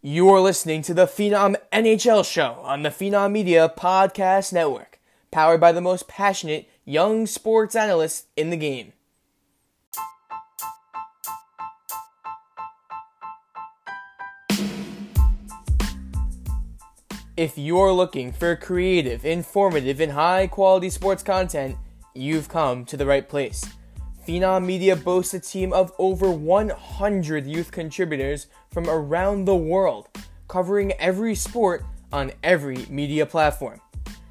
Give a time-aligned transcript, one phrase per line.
[0.00, 5.00] You're listening to the Phenom NHL Show on the Phenom Media Podcast Network,
[5.32, 8.92] powered by the most passionate young sports analysts in the game.
[17.36, 21.76] If you're looking for creative, informative, and high quality sports content,
[22.14, 23.64] you've come to the right place.
[24.28, 30.06] Phenom Media boasts a team of over 100 youth contributors from around the world,
[30.48, 31.82] covering every sport
[32.12, 33.80] on every media platform.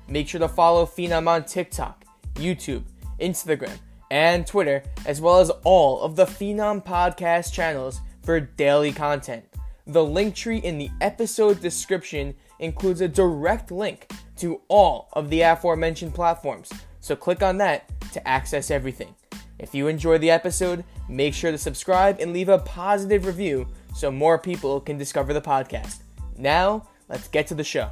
[0.07, 2.05] Make sure to follow Phenom on TikTok,
[2.35, 2.83] YouTube,
[3.19, 3.75] Instagram,
[4.11, 9.45] and Twitter, as well as all of the Phenom podcast channels for daily content.
[9.87, 15.41] The link tree in the episode description includes a direct link to all of the
[15.41, 19.15] aforementioned platforms, so click on that to access everything.
[19.59, 24.11] If you enjoyed the episode, make sure to subscribe and leave a positive review so
[24.11, 26.01] more people can discover the podcast.
[26.37, 27.89] Now, let's get to the show.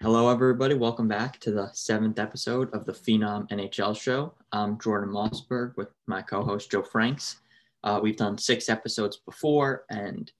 [0.00, 0.74] Hello, everybody.
[0.74, 4.32] Welcome back to the seventh episode of the Phenom NHL show.
[4.52, 7.40] I'm Jordan Mosberg with my co host Joe Franks.
[7.82, 10.30] Uh, we've done six episodes before, and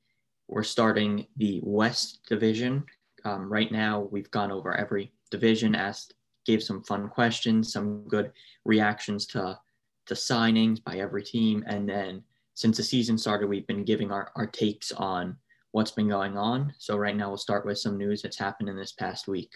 [0.47, 2.85] we're starting the West Division.
[3.25, 6.15] Um, right now, we've gone over every division, asked,
[6.47, 8.33] gave some fun questions, some good
[8.65, 9.59] reactions to
[10.07, 12.23] to signings by every team, and then
[12.55, 15.37] since the season started, we've been giving our, our takes on
[15.73, 16.75] what's been going on.
[16.79, 19.53] So right now, we'll start with some news that's happened in this past week.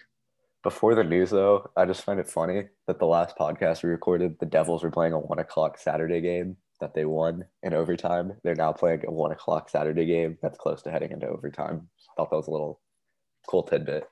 [0.62, 4.38] Before the news, though, I just find it funny that the last podcast we recorded,
[4.40, 8.32] the Devils were playing a one o'clock Saturday game that they won in overtime.
[8.42, 11.88] They're now playing a one o'clock Saturday game that's close to heading into overtime.
[12.16, 12.80] Thought that was a little
[13.46, 14.08] cool tidbit.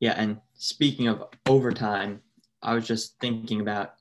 [0.00, 2.22] Yeah, and speaking of overtime,
[2.62, 3.94] I was just thinking about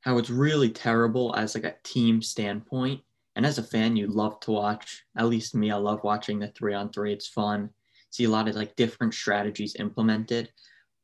[0.00, 3.02] how it's really terrible as like a team standpoint.
[3.36, 6.48] And as a fan, you love to watch, at least me, I love watching the
[6.48, 7.12] three on three.
[7.12, 7.68] It's fun.
[8.10, 10.50] See a lot of like different strategies implemented.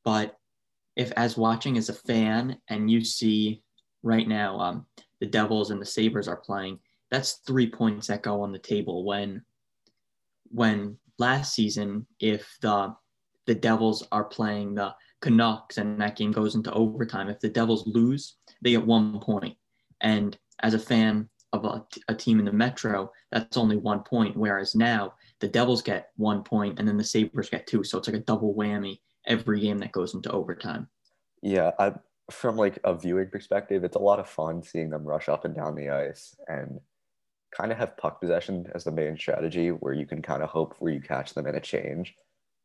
[0.02, 0.38] But
[0.96, 3.62] if as watching as a fan and you see
[4.02, 4.86] right now um,
[5.20, 6.78] the Devils and the Sabres are playing,
[7.10, 9.42] that's three points that go on the table when
[10.48, 12.94] when last season, if the
[13.46, 17.28] the Devils are playing the Canucks and that game goes into overtime.
[17.28, 19.56] If the Devils lose, they get one point.
[20.00, 24.36] And as a fan of a, a, team in the Metro, that's only one point.
[24.36, 27.84] Whereas now the Devils get one point and then the Sabres get two.
[27.84, 30.88] So it's like a double whammy every game that goes into overtime.
[31.42, 31.70] Yeah.
[31.78, 31.92] I,
[32.30, 35.54] from like a viewing perspective, it's a lot of fun seeing them rush up and
[35.54, 36.80] down the ice and
[37.56, 40.74] kind of have puck possession as the main strategy where you can kind of hope
[40.78, 42.14] where you catch them in a change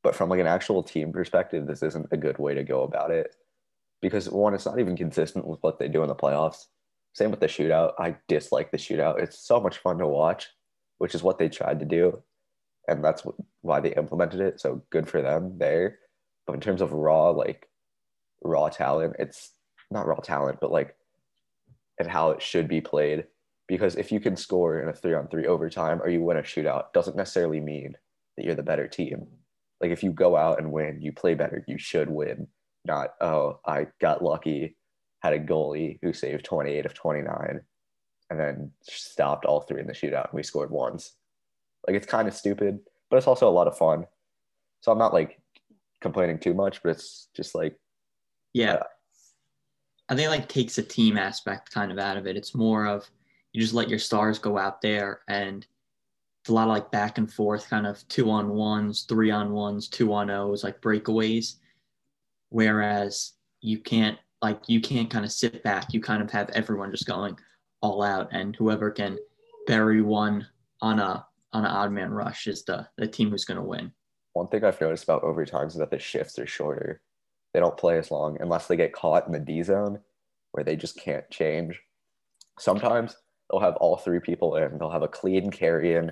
[0.08, 3.12] but from like an actual team perspective, this isn't a good way to go about
[3.12, 3.36] it
[4.02, 6.68] because one, it's not even consistent with what they do in the playoffs.
[7.12, 7.92] Same with the shootout.
[8.00, 9.22] I dislike the shootout.
[9.22, 10.48] It's so much fun to watch,
[11.00, 12.24] which is what they tried to do,
[12.88, 13.24] and that's
[13.64, 14.62] why they implemented it.
[14.62, 16.00] So good for them there.
[16.46, 17.68] But in terms of raw, like
[18.42, 19.52] raw talent, it's
[19.92, 20.96] not raw talent, but like
[22.00, 23.26] and how it should be played.
[23.68, 26.44] Because if you can score in a three on three overtime or you win a
[26.44, 27.98] shootout, doesn't necessarily mean
[28.38, 29.28] that you're the better team
[29.82, 32.48] like if you go out and win, you play better, you should win.
[32.86, 34.76] Not, oh, I got lucky,
[35.20, 37.60] had a goalie who saved 28 of 29
[38.30, 41.14] and then stopped all three in the shootout and we scored once.
[41.86, 42.80] Like it's kind of stupid,
[43.10, 44.06] but it's also a lot of fun.
[44.82, 45.40] So I'm not like
[46.02, 47.78] complaining too much, but it's just like
[48.54, 48.74] Yeah.
[48.74, 48.84] Uh,
[50.10, 52.38] I think like takes a team aspect kind of out of it.
[52.38, 53.10] It's more of
[53.52, 55.66] you just let your stars go out there and
[56.50, 59.88] a lot of like back and forth kind of two on ones, three on ones,
[59.88, 61.56] two on O's, like breakaways.
[62.50, 65.94] Whereas you can't like you can't kind of sit back.
[65.94, 67.38] You kind of have everyone just going
[67.82, 69.18] all out and whoever can
[69.68, 70.48] bury one
[70.82, 73.92] on a on an odd man rush is the the team who's gonna win.
[74.34, 77.02] One thing I've noticed about overtimes is that the shifts are shorter.
[77.54, 80.00] They don't play as long unless they get caught in the D zone
[80.52, 81.82] where they just can't change.
[82.60, 83.16] Sometimes
[83.50, 86.12] they'll have all three people in, they'll have a clean carry in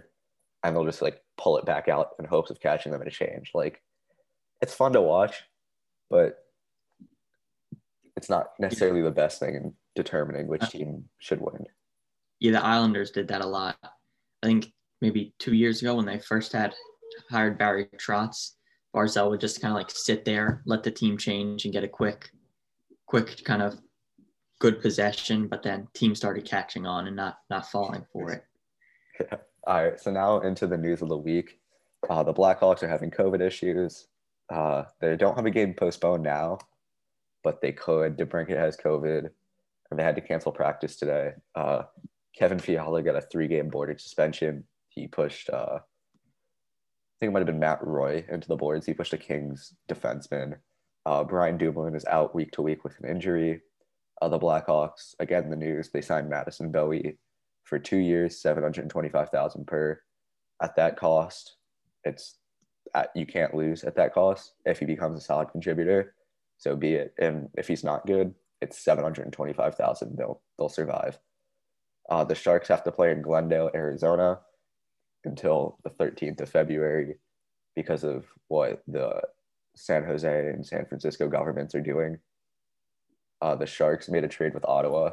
[0.66, 3.12] and they'll just like pull it back out in hopes of catching them in a
[3.12, 3.52] change.
[3.54, 3.82] Like
[4.62, 5.44] it's fun to watch,
[6.10, 6.38] but
[8.16, 11.66] it's not necessarily the best thing in determining which team should win.
[12.40, 13.78] Yeah, the Islanders did that a lot.
[13.84, 16.74] I think maybe two years ago when they first had
[17.30, 18.52] hired Barry Trotz,
[18.96, 21.88] Barzal would just kind of like sit there, let the team change and get a
[21.88, 22.30] quick,
[23.06, 23.78] quick kind of
[24.60, 28.44] good possession, but then teams started catching on and not not falling for it.
[29.18, 29.38] Yeah.
[29.68, 31.60] All right, so now into the news of the week.
[32.08, 34.08] Uh, the Blackhawks are having COVID issues.
[34.54, 36.60] Uh, they don't have a game postponed now,
[37.44, 38.16] but they could.
[38.16, 39.28] DeBrincat has COVID,
[39.90, 41.32] and they had to cancel practice today.
[41.56, 41.84] Uh,
[42.38, 44.66] Kevin Fiala got a three-game boarding suspension.
[44.90, 48.86] He pushed, uh, I think it might have been Matt Roy into the boards.
[48.86, 50.58] He pushed a Kings defenseman.
[51.08, 53.62] Uh, Brian Dumoulin is out week to week with an injury.
[54.22, 57.18] Uh, the Blackhawks, again, the news, they signed Madison Bowey
[57.66, 60.00] for two years, 725000 per.
[60.62, 61.58] At that cost,
[62.06, 62.38] it's
[62.94, 66.16] at, you can't lose at that cost if he becomes a solid contributor.
[66.58, 67.14] So be it.
[67.20, 70.16] And if he's not good, it's 725,000.
[70.16, 71.20] They'll they'll survive.
[72.10, 74.40] Uh, the Sharks have to play in Glendale, Arizona
[75.26, 77.16] until the 13th of February
[77.76, 79.22] because of what the
[79.76, 82.20] San Jose and San Francisco governments are doing.
[83.42, 85.12] Uh, the Sharks made a trade with Ottawa.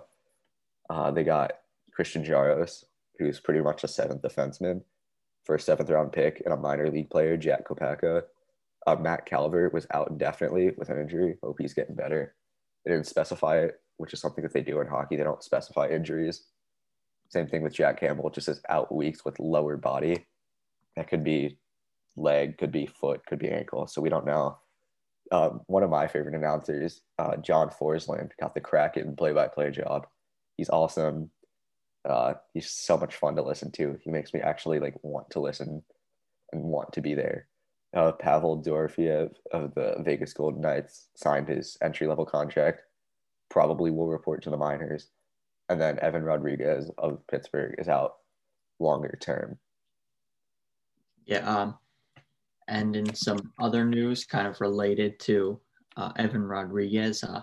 [0.89, 1.53] Uh, they got
[1.95, 2.85] Christian Jaros,
[3.19, 4.83] who's pretty much a seventh defenseman,
[5.45, 8.23] for a seventh round pick and a minor league player, Jack Kopacka.
[8.87, 11.37] Uh, Matt Calvert was out indefinitely with an injury.
[11.43, 12.35] Hope he's getting better.
[12.85, 15.17] They didn't specify it, which is something that they do in hockey.
[15.17, 16.45] They don't specify injuries.
[17.29, 20.27] Same thing with Jack Campbell, just says out weeks with lower body.
[20.97, 21.59] That could be
[22.17, 23.87] leg, could be foot, could be ankle.
[23.87, 24.59] So we don't know.
[25.31, 30.07] Um, one of my favorite announcers, uh, John Forslund, got the Kraken play-by-play job.
[30.57, 31.31] He's awesome.
[32.09, 33.99] Uh, he's so much fun to listen to.
[34.03, 35.83] He makes me actually like want to listen
[36.53, 37.47] and want to be there.
[37.95, 42.83] Uh, Pavel Dorofeyev of the Vegas Golden Knights signed his entry level contract.
[43.51, 45.09] Probably will report to the minors
[45.73, 48.17] and then Evan Rodrigues of Pittsburgh is out
[48.79, 49.59] longer term.
[51.25, 51.79] Yeah, um,
[52.69, 55.61] and in some other news, kind of related to
[55.97, 57.43] uh, Evan Rodrigues, uh,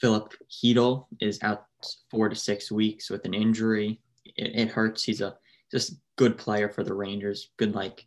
[0.00, 1.66] Filip Chytil is out
[2.10, 4.00] four to six weeks with an injury.
[4.24, 5.02] It, it hurts.
[5.02, 5.36] He's a
[5.70, 7.50] just good player for the Rangers.
[7.56, 8.06] Good, like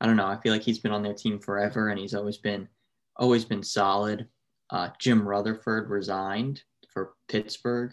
[0.00, 0.26] I don't know.
[0.26, 2.68] I feel like he's been on their team forever, and he's always been
[3.16, 4.28] always been solid.
[4.70, 6.62] Uh, Jim Rutherford resigned
[6.92, 7.92] for Pittsburgh.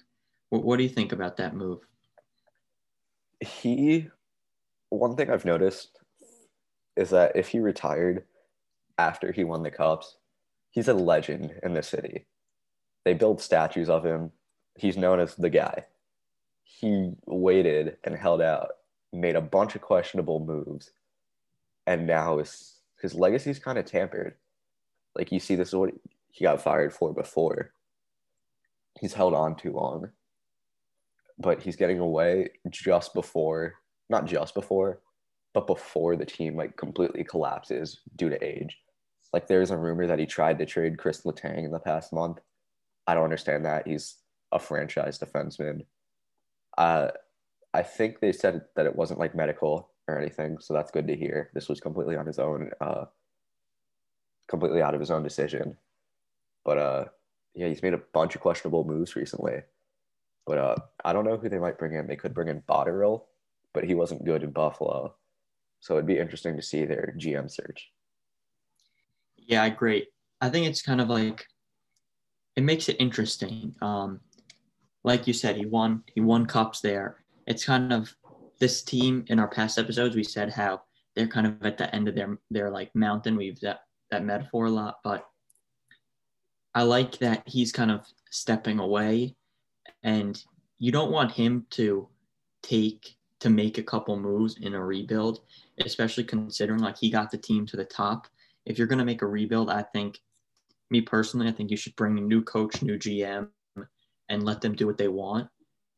[0.50, 1.80] What, what do you think about that move?
[3.40, 4.08] He,
[4.90, 6.00] one thing I've noticed
[6.96, 8.24] is that if he retired
[8.98, 10.18] after he won the Cups,
[10.72, 12.26] he's a legend in the city.
[13.04, 14.32] They build statues of him.
[14.76, 15.86] He's known as the guy.
[16.64, 18.70] He waited and held out,
[19.12, 20.92] made a bunch of questionable moves,
[21.86, 24.36] and now his his legacy's kind of tampered.
[25.16, 25.94] Like you see, this is what
[26.32, 27.74] he got fired for before.
[29.00, 30.10] He's held on too long
[31.40, 33.76] but he's getting away just before,
[34.10, 35.00] not just before,
[35.54, 38.80] but before the team like completely collapses due to age.
[39.32, 42.40] Like there's a rumor that he tried to trade Chris Letang in the past month.
[43.08, 43.88] I don't understand that.
[43.88, 44.16] He's
[44.52, 45.86] a franchise defenseman.
[46.78, 47.10] Uh,
[47.74, 51.16] I think they said that it wasn't like medical or anything, so that's good to
[51.16, 51.50] hear.
[51.54, 53.06] This was completely on his own, uh,
[54.48, 55.78] completely out of his own decision.
[56.64, 57.06] But uh,
[57.56, 59.62] yeah, he's made a bunch of questionable moves recently.
[60.46, 62.08] But uh, I don't know who they might bring in.
[62.08, 63.24] They could bring in Botterill,
[63.74, 65.16] but he wasn't good in Buffalo.
[65.80, 67.92] So it'd be interesting to see their GM search.
[69.38, 70.08] Yeah, great.
[70.42, 71.46] I think it's kind of like
[72.56, 73.76] it makes it interesting.
[73.82, 74.20] Um,
[75.04, 77.24] like you said, he won he won cups there.
[77.48, 78.16] It's kind of
[78.60, 80.16] this team in our past episodes.
[80.16, 80.84] We said how
[81.16, 83.36] they're kind of at the end of their their like mountain.
[83.36, 85.28] We've that that metaphor a lot, but
[86.76, 89.36] I like that he's kind of stepping away
[90.04, 90.44] and
[90.80, 92.08] you don't want him to
[92.62, 95.42] take to make a couple moves in a rebuild,
[95.80, 98.28] especially considering like he got the team to the top.
[98.66, 100.20] If you're going to make a rebuild, I think,
[100.94, 103.50] me personally, I think you should bring a new coach, new GM,
[104.30, 105.50] and let them do what they want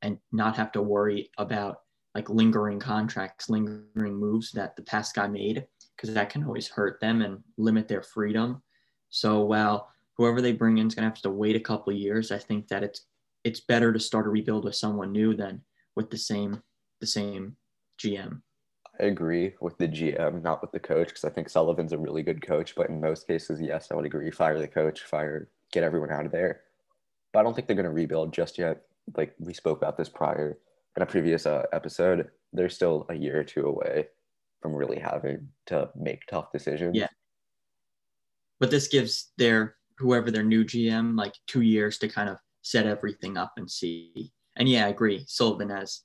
[0.01, 1.81] and not have to worry about
[2.15, 6.99] like lingering contracts, lingering moves that the past guy made, because that can always hurt
[7.01, 8.63] them and limit their freedom.
[9.09, 12.31] So while whoever they bring in is going to have to wait a couple years,
[12.31, 13.05] I think that it's
[13.43, 15.61] it's better to start a rebuild with someone new than
[15.95, 16.63] with the same
[17.01, 17.57] the same
[18.01, 18.41] GM.
[18.99, 22.23] I agree with the GM, not with the coach, because I think Sullivan's a really
[22.23, 22.75] good coach.
[22.75, 24.31] But in most cases, yes, I would agree.
[24.31, 26.61] Fire the coach, fire, get everyone out of there.
[27.33, 28.83] But I don't think they're going to rebuild just yet.
[29.15, 30.57] Like we spoke about this prior
[30.95, 34.07] in a previous uh, episode, they're still a year or two away
[34.61, 36.95] from really having to make tough decisions.
[36.95, 37.07] Yeah.
[38.59, 42.85] But this gives their whoever their new GM like two years to kind of set
[42.85, 44.31] everything up and see.
[44.55, 45.25] And yeah, I agree.
[45.27, 46.01] Sullivan has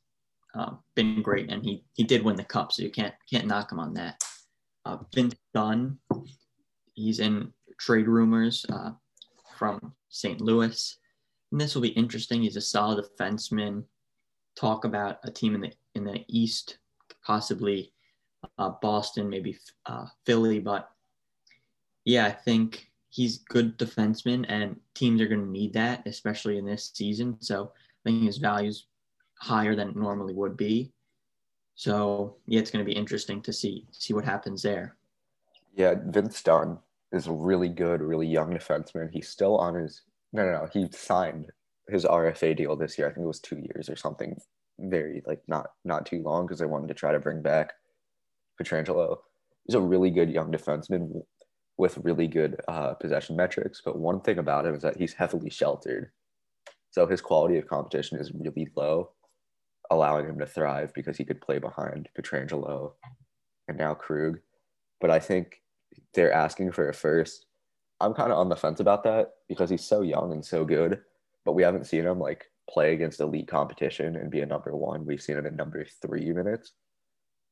[0.54, 3.70] um, been great, and he he did win the cup, so you can't can't knock
[3.70, 4.22] him on that.
[4.84, 5.98] Uh, Vince Dunn,
[6.94, 8.92] he's in trade rumors uh,
[9.58, 10.40] from St.
[10.40, 10.98] Louis,
[11.52, 12.42] and this will be interesting.
[12.42, 13.84] He's a solid defenseman.
[14.56, 16.78] Talk about a team in the in the East,
[17.24, 17.92] possibly
[18.58, 20.90] uh, Boston, maybe uh, Philly, but
[22.04, 26.64] yeah, I think he's good defenseman, and teams are going to need that, especially in
[26.64, 27.36] this season.
[27.40, 28.86] So I think his value's
[29.40, 30.92] higher than it normally would be.
[31.74, 34.96] So yeah, it's going to be interesting to see see what happens there.
[35.74, 36.78] Yeah, Vince Dunn
[37.12, 39.10] is a really good, really young defenseman.
[39.10, 40.68] He's still on his no, no, no.
[40.72, 41.50] He signed
[41.88, 43.08] his RFA deal this year.
[43.08, 44.36] I think it was two years or something.
[44.78, 47.72] Very like not not too long because they wanted to try to bring back
[48.60, 49.18] Pietrangelo.
[49.66, 51.22] He's a really good young defenseman
[51.76, 53.80] with really good uh, possession metrics.
[53.84, 56.10] But one thing about him is that he's heavily sheltered,
[56.90, 59.10] so his quality of competition is really low,
[59.90, 62.92] allowing him to thrive because he could play behind Pietrangelo
[63.68, 64.38] and now Krug.
[65.00, 65.62] But I think
[66.14, 67.46] they're asking for a first.
[68.00, 71.00] I'm kind of on the fence about that because he's so young and so good,
[71.44, 75.04] but we haven't seen him like play against elite competition and be a number one.
[75.04, 76.72] We've seen him in number three minutes.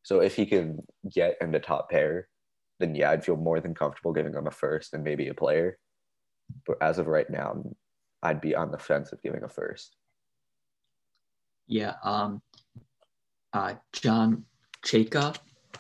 [0.04, 0.78] So if he can
[1.12, 2.28] get in the top pair,
[2.78, 5.78] then yeah, I'd feel more than comfortable giving him a first and maybe a player.
[6.66, 7.62] But as of right now,
[8.22, 9.96] I'd be on the fence of giving a first.
[11.68, 11.94] Yeah.
[12.02, 12.42] Um,
[13.52, 14.44] uh, John
[14.84, 15.36] Chayka,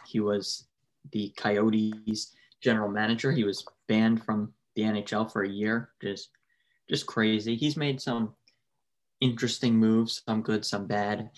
[0.06, 0.68] he was
[1.12, 3.32] the Coyotes general manager.
[3.32, 5.90] He was banned from the NHL for a year.
[6.00, 6.30] Just,
[6.88, 7.56] just crazy.
[7.56, 8.34] He's made some
[9.20, 11.30] interesting moves, some good, some bad.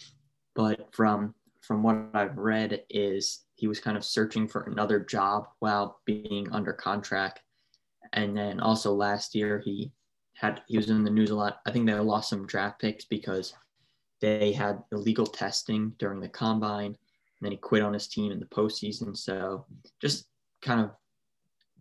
[0.54, 5.46] But from from what I've read, is he was kind of searching for another job
[5.60, 7.42] while being under contract.
[8.12, 9.92] And then also last year he
[10.34, 11.60] had he was in the news a lot.
[11.66, 13.54] I think they lost some draft picks because
[14.20, 16.86] they had illegal testing during the combine.
[16.86, 19.16] And then he quit on his team in the postseason.
[19.16, 19.66] So
[20.00, 20.26] just
[20.62, 20.90] kind of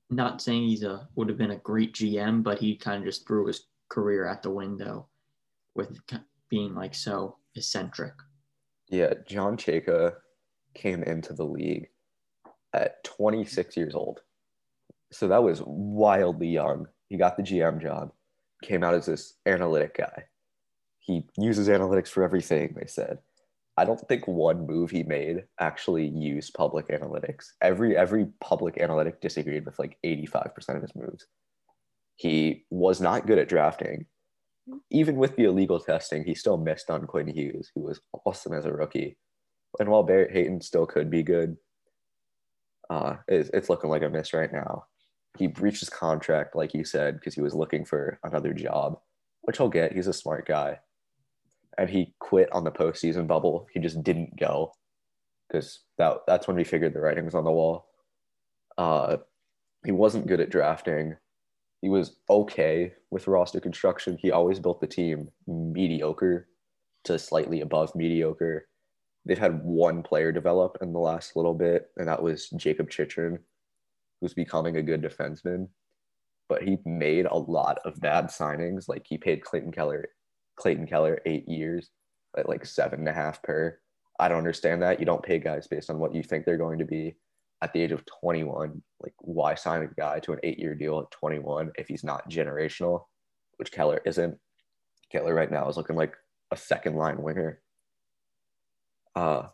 [0.10, 3.28] not saying he's a would have been a great GM, but he kind of just
[3.28, 5.08] threw his career at the window
[5.76, 5.98] with
[6.50, 8.14] being like so eccentric.
[8.90, 10.14] Yeah, John Chayka
[10.74, 11.90] came into the league
[12.74, 14.22] at 26 years old.
[15.12, 16.88] So that was wildly young.
[17.08, 18.12] He got the GM job,
[18.64, 20.24] came out as this analytic guy.
[21.00, 23.20] He uses analytics for everything, they said.
[23.80, 27.46] I don't think one move he made actually used public analytics.
[27.62, 31.28] Every every public analytic disagreed with like 85% of his moves.
[32.18, 34.06] He was not good at drafting.
[34.92, 38.66] Even with the illegal testing, he still missed on Quinn Hughes, who was awesome as
[38.66, 39.18] a rookie.
[39.80, 41.56] And while Barrett Hayton still could be good,
[42.90, 44.88] uh, it's, it's looking like a miss right now.
[45.38, 49.00] He breached his contract, like you said, because he was looking for another job,
[49.44, 49.94] which he'll get.
[49.94, 50.80] He's a smart guy
[51.80, 53.66] and he quit on the postseason bubble.
[53.74, 54.74] He just didn't go
[55.48, 57.88] because that that's when we figured the writing was on the wall.
[58.78, 59.18] Uh,
[59.86, 61.16] he wasn't good at drafting.
[61.82, 64.18] He was okay with roster construction.
[64.22, 66.50] He always built the team mediocre
[67.06, 68.68] to slightly above mediocre.
[69.26, 73.40] They've had one player develop in the last little bit, and that was Jakob Chychrun,
[74.20, 75.70] who's becoming a good defenseman.
[76.50, 78.90] But he made a lot of bad signings.
[78.90, 80.10] Like he paid Clayton Keller
[80.60, 81.90] Clayton Keller eight years
[82.38, 83.80] at like seven and a half per.
[84.20, 85.00] I don't understand that.
[85.00, 87.16] You don't pay guys based on what you think they're going to be
[87.62, 88.82] at the age of 21.
[89.02, 92.30] Like, why sign a guy to an eight year deal at 21 if he's not
[92.30, 93.06] generational,
[93.58, 94.38] which Keller isn't?
[95.12, 96.14] Keller right now is looking like
[96.52, 97.62] a second line winger.
[99.16, 99.48] Uh,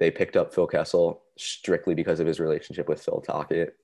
[0.00, 3.74] they picked up Phil Kessel strictly because of his relationship with Phil Tocchet.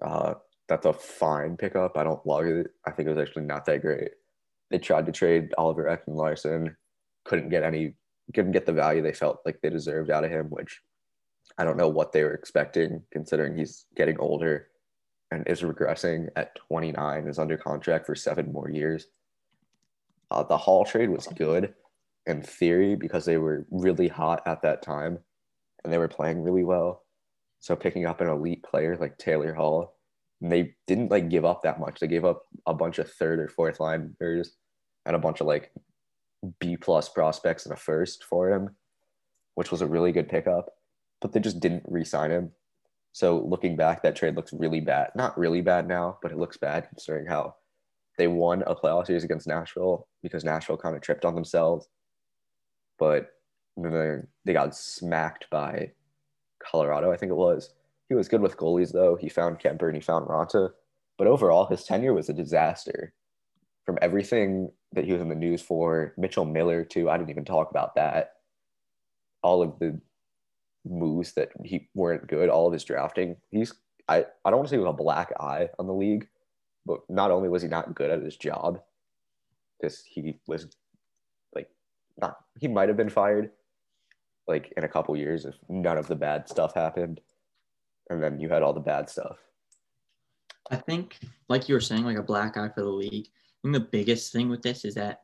[0.00, 0.34] Uh,
[0.68, 1.96] that's a fine pickup.
[1.96, 2.68] I don't love it.
[2.86, 4.12] I think it was actually not that great
[4.70, 6.76] they tried to trade Oliver Ekman-Larsson,
[7.24, 7.94] couldn't get any,
[8.34, 10.80] couldn't get the value they felt like they deserved out of him, which
[11.56, 14.68] I don't know what they were expecting considering he's getting older
[15.30, 19.06] and is regressing at 29, is under contract for seven more years.
[20.30, 21.74] Uh, the Hall trade was good
[22.26, 25.18] in theory because they were really hot at that time
[25.82, 27.04] and they were playing really well.
[27.60, 29.97] So picking up an elite player like Taylor Hall
[30.40, 31.98] they didn't like give up that much.
[31.98, 34.52] They gave up a bunch of third or fourth liners
[35.04, 35.72] and a bunch of like
[36.60, 38.76] B plus prospects and a first for him,
[39.54, 40.70] which was a really good pickup.
[41.20, 42.52] But they just didn't re-sign him.
[43.12, 45.10] So looking back, that trade looks really bad.
[45.16, 47.56] Not really bad now, but it looks bad considering how
[48.16, 51.88] they won a playoff series against Nashville because Nashville kind of tripped on themselves.
[52.98, 53.30] But
[53.76, 55.92] they got smacked by
[56.62, 57.74] Colorado, I think it was.
[58.08, 59.16] He was good with goalies, though.
[59.16, 60.70] He found Kuemper and he found Raanta.
[61.18, 63.12] But overall, his tenure was a disaster.
[63.84, 67.44] From everything that he was in the news for, Mitchell Miller, too, I didn't even
[67.44, 68.34] talk about that.
[69.42, 70.00] All of the
[70.86, 73.36] moves that he weren't good, all of his drafting.
[73.50, 73.74] He's,
[74.08, 76.28] I, I don't want to say was a black eye on the league,
[76.86, 78.80] but not only was he not good at his job,
[79.78, 80.66] because he was
[81.54, 81.68] like,
[82.20, 83.50] not, he might have been fired
[84.46, 87.20] like in a couple years if none of the bad stuff happened
[88.10, 89.38] and then you had all the bad stuff.
[90.70, 93.26] I think, like you were saying, like a black eye for the league.
[93.26, 95.22] I think the biggest thing with this is that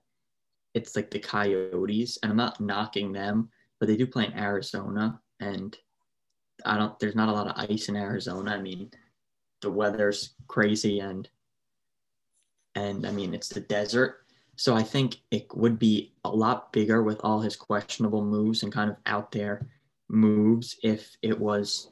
[0.74, 5.20] it's like the Coyotes, and I'm not knocking them, but they do play in Arizona,
[5.40, 5.76] and
[6.64, 6.98] I don't.
[6.98, 8.52] There's not a lot of ice in Arizona.
[8.52, 8.90] I mean,
[9.60, 11.28] the weather's crazy, and
[12.74, 14.24] and I mean it's the desert.
[14.56, 18.72] So I think it would be a lot bigger with all his questionable moves and
[18.72, 19.66] kind of out there
[20.08, 21.90] moves if it was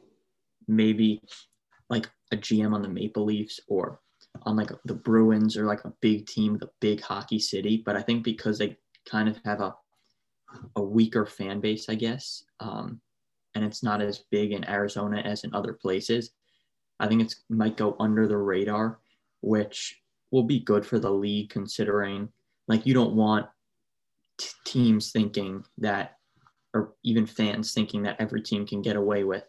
[0.77, 1.23] maybe
[1.89, 4.01] like a GM on the Maple Leafs or
[4.43, 7.83] on like the Bruins or like a big team, the big hockey city.
[7.85, 8.77] But I think because they
[9.09, 9.75] kind of have a
[10.77, 13.01] a weaker fan base, I guess, um,
[13.55, 16.31] and it's not as big in Arizona as in other places.
[17.01, 19.01] I think it might go under the radar,
[19.41, 22.29] which will be good for the league considering
[22.69, 23.47] like you don't want
[24.39, 26.19] t- teams thinking that
[26.75, 29.45] or even fans thinking that every team can get away with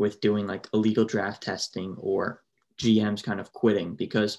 [0.00, 2.42] with doing like illegal draft testing or
[2.78, 4.38] GMs kind of quitting because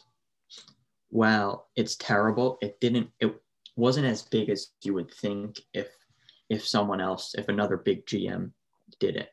[1.09, 3.39] while it's terrible, it didn't it
[3.75, 5.89] wasn't as big as you would think if
[6.49, 8.51] if someone else, if another big GM
[8.99, 9.29] did it.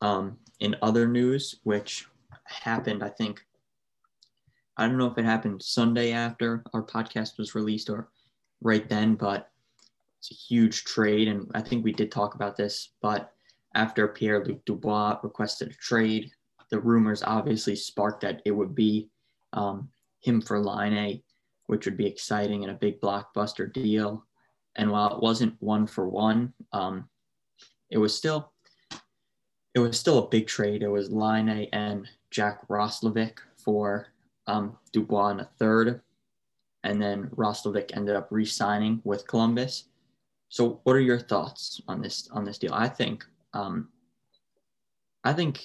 [0.00, 2.04] Um, in other news, which
[2.44, 3.46] happened, I think
[4.76, 8.08] I don't know if it happened Sunday after our podcast was released or
[8.60, 9.52] right then, but
[10.18, 11.28] it's a huge trade.
[11.28, 13.32] And I think we did talk about this, but
[13.74, 16.30] after Pierre Luc Dubois requested a trade,
[16.70, 19.08] the rumors obviously sparked that it would be
[19.52, 19.88] um,
[20.20, 21.22] him for Laine,
[21.66, 24.24] which would be exciting and a big blockbuster deal.
[24.76, 27.08] And while it wasn't one for one, um,
[27.90, 28.52] it was still
[29.74, 30.82] it was still a big trade.
[30.82, 34.08] It was Laine and Jack Roslovic for
[34.46, 36.02] um, Dubois in a third,
[36.84, 39.84] and then Roslovic ended up re-signing with Columbus.
[40.48, 42.74] So, what are your thoughts on this on this deal?
[42.74, 43.88] I think, um,
[45.24, 45.62] I think,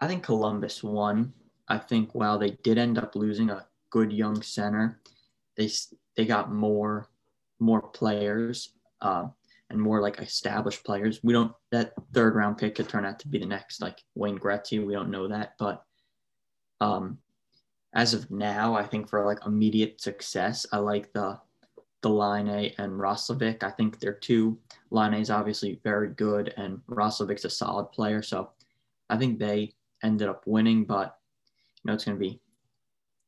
[0.00, 1.32] I think Columbus won.
[1.68, 5.00] I think while they did end up losing a good young center,
[5.56, 5.70] they
[6.16, 7.08] they got more
[7.58, 8.70] more players
[9.02, 9.26] uh,
[9.68, 11.20] and more like established players.
[11.22, 14.38] We don't that third round pick could turn out to be the next like Wayne
[14.38, 14.84] Gretzky.
[14.84, 15.84] We don't know that, but
[16.80, 17.18] um,
[17.94, 21.38] as of now, I think for like immediate success, I like the
[22.02, 23.62] the Laine and Roslovic.
[23.62, 24.58] I think they're two.
[24.90, 28.22] Laine is obviously very good, and Roslovic's a solid player.
[28.22, 28.50] So
[29.08, 31.18] I think they ended up winning, but
[31.82, 32.40] you know it's going to be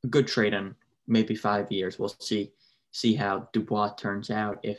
[0.05, 0.75] a good trade in
[1.07, 1.99] maybe five years.
[1.99, 2.53] We'll see
[2.93, 4.79] see how Dubois turns out if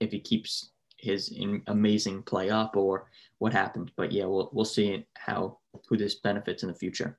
[0.00, 3.90] if he keeps his amazing play up or what happens.
[3.96, 7.18] But yeah, we'll we'll see how who this benefits in the future.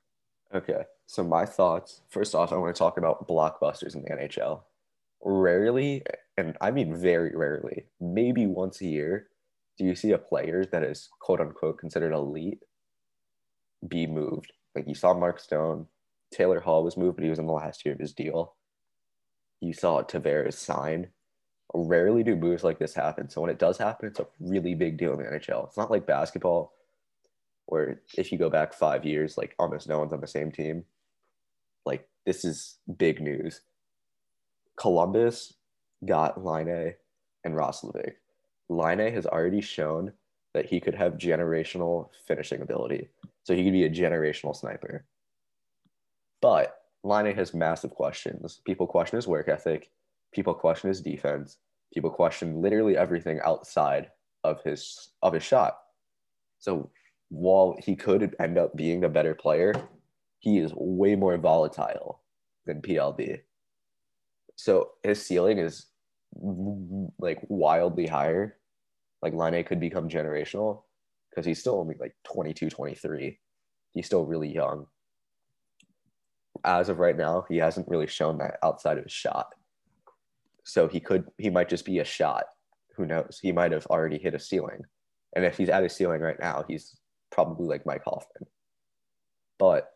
[0.53, 0.84] Okay.
[1.08, 2.01] So my thoughts.
[2.10, 4.62] First off, I want to talk about blockbusters in the NHL.
[5.27, 6.03] Rarely,
[6.38, 9.27] and I mean very rarely, maybe once a year,
[9.77, 12.59] do you see a player that is quote unquote considered elite
[13.88, 14.53] be moved?
[14.75, 15.88] Like you saw Mark Stone,
[16.31, 18.53] Taylor Hall was moved, but he was in the last year of his deal.
[19.61, 21.07] You saw Tavares sign.
[21.73, 23.27] Rarely do moves like this happen.
[23.29, 25.67] So when it does happen, it's a really big deal in the NHL.
[25.67, 26.71] It's not like basketball
[27.65, 30.85] where if you go back five years, like almost no one's on the same team.
[31.83, 33.61] Like this is big news.
[34.77, 35.53] Columbus
[36.05, 36.93] got Laine
[37.43, 38.13] and Roslovic.
[38.69, 40.11] Laine has already shown
[40.53, 43.09] that he could have generational finishing ability.
[43.43, 45.05] So he could be a generational sniper.
[46.41, 48.61] But Laine has massive questions.
[48.65, 49.91] People question his work ethic.
[50.33, 51.57] People question his defense.
[51.93, 54.11] People question literally everything outside
[54.43, 55.77] of his of his shot.
[56.59, 56.89] So
[57.29, 59.73] while he could end up being a better player,
[60.39, 62.21] he is way more volatile
[62.65, 63.41] than PLD.
[64.56, 65.88] So his ceiling is
[67.20, 68.58] like wildly higher.
[69.22, 70.84] Like Laine could become generational
[71.30, 73.39] because he's still only like 22, 23.
[73.94, 74.88] He's still really young.
[76.63, 79.48] As of right now, he hasn't really shown that outside of his shot.
[80.63, 82.46] So he could, he might just be a shot.
[82.96, 83.39] Who knows?
[83.41, 84.82] He might have already hit a ceiling.
[85.36, 86.98] And if he's at a ceiling right now, he's
[87.32, 88.48] probably like Mike Hoffman.
[89.60, 89.89] But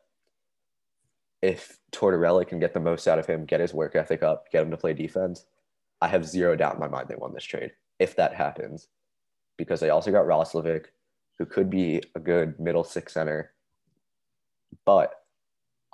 [1.41, 4.63] if Tortorella can get the most out of him, get his work ethic up, get
[4.63, 5.45] him to play defense,
[6.01, 8.87] I have zero doubt in my mind they won this trade if that happens.
[9.57, 10.85] Because they also got Roslovic,
[11.37, 13.51] who could be a good middle six center.
[14.85, 15.13] But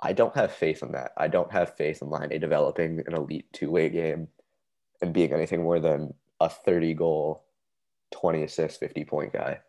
[0.00, 1.12] I don't have faith in that.
[1.16, 4.28] I don't have faith in Laine developing an elite two way game
[5.02, 7.44] and being anything more than a 30 goal,
[8.12, 9.60] 20 assist, 50 point guy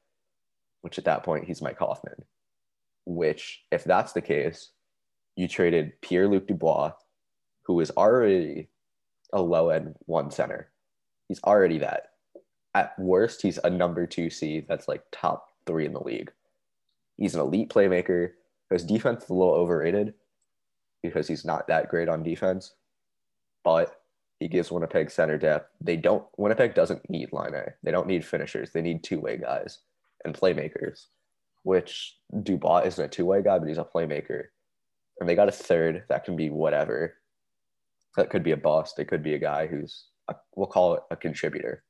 [0.87, 2.23] which at that point he's Mike Hoffman.
[3.05, 4.71] Which, if that's the case,
[5.37, 6.91] you traded Pierre Luc Dubois,
[7.63, 8.67] who is already
[9.31, 10.71] a low end one center.
[11.29, 12.09] He's already that.
[12.73, 16.31] At worst, he's a number two C that's like top three in the league.
[17.17, 18.31] He's an elite playmaker.
[18.69, 20.13] His defense is a little overrated
[21.03, 22.73] because he's not that great on defense.
[23.63, 23.95] But
[24.39, 25.71] He gives Winnipeg center depth.
[25.81, 27.73] They don't Winnipeg doesn't need Laine.
[27.83, 28.71] They don't need finishers.
[28.71, 29.79] They need two-way guys
[30.23, 31.07] and playmakers,
[31.63, 34.45] which Dubois isn't a two-way guy, but he's a playmaker.
[35.19, 37.15] And they got a third that can be whatever.
[38.15, 38.97] That could be a boss.
[38.97, 41.83] It could be a guy who's a, we'll call it a contributor.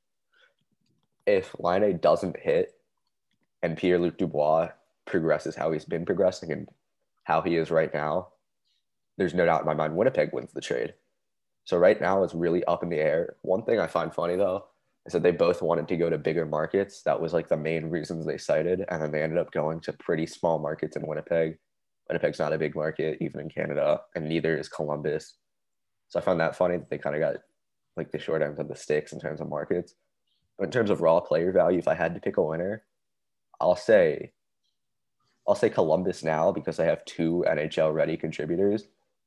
[1.26, 2.74] If Laine doesn't hit
[3.64, 4.70] and Pierre Luc Dubois
[5.06, 6.68] progresses how he's been progressing and
[7.24, 8.30] how he is right now,
[9.18, 10.94] there's no doubt in my mind Winnipeg wins the trade.
[11.66, 13.36] So right now it's really up in the air.
[13.42, 14.66] One thing I find funny though
[15.06, 17.02] is that they both wanted to go to bigger markets.
[17.04, 19.94] That was like the main reasons they cited, and then they ended up going to
[19.94, 21.58] pretty small markets in Winnipeg.
[22.10, 25.36] Winnipeg's not a big market even in Canada, and neither is Columbus.
[26.10, 27.36] So I found that funny that they kind of got
[27.96, 29.96] like the short end of the sticks in terms of markets.
[30.58, 32.84] But in terms of raw player value, if I had to pick a winner,
[33.60, 34.32] I'll say
[35.48, 38.84] I'll say Columbus now because I have two NHL ready contributors.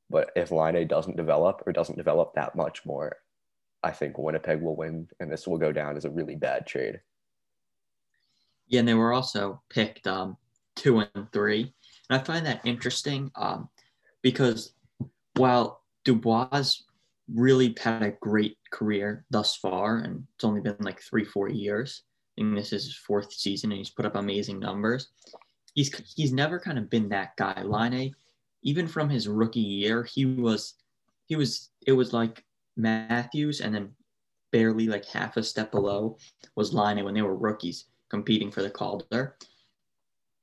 [0.09, 3.17] But if Laine doesn't develop or doesn't develop that much more,
[3.81, 6.99] I think Winnipeg will win and this will go down as a really bad trade.
[8.67, 10.37] Yeah, and they were also picked um,
[10.75, 11.73] two and three.
[12.11, 13.69] And I find that interesting um,
[14.21, 14.73] because
[15.37, 16.75] while Dubois
[17.33, 22.03] really had a great career thus far, and it's only been like three, four years,
[22.37, 25.07] and this is his fourth season, and he's put up amazing numbers
[25.73, 27.61] he's he's never kind of been that guy.
[27.63, 28.13] Laine
[28.63, 30.75] even from his rookie year, he was
[31.25, 32.43] he was it was like
[32.77, 33.91] Matthews and then
[34.51, 36.17] barely like half a step below
[36.55, 39.37] was Laine when they were rookies competing for the Calder.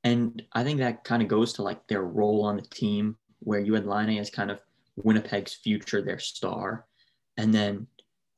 [0.05, 3.61] And I think that kind of goes to like their role on the team where
[3.61, 4.61] you had Laine as kind of
[4.97, 6.87] Winnipeg's future, their star.
[7.37, 7.87] And then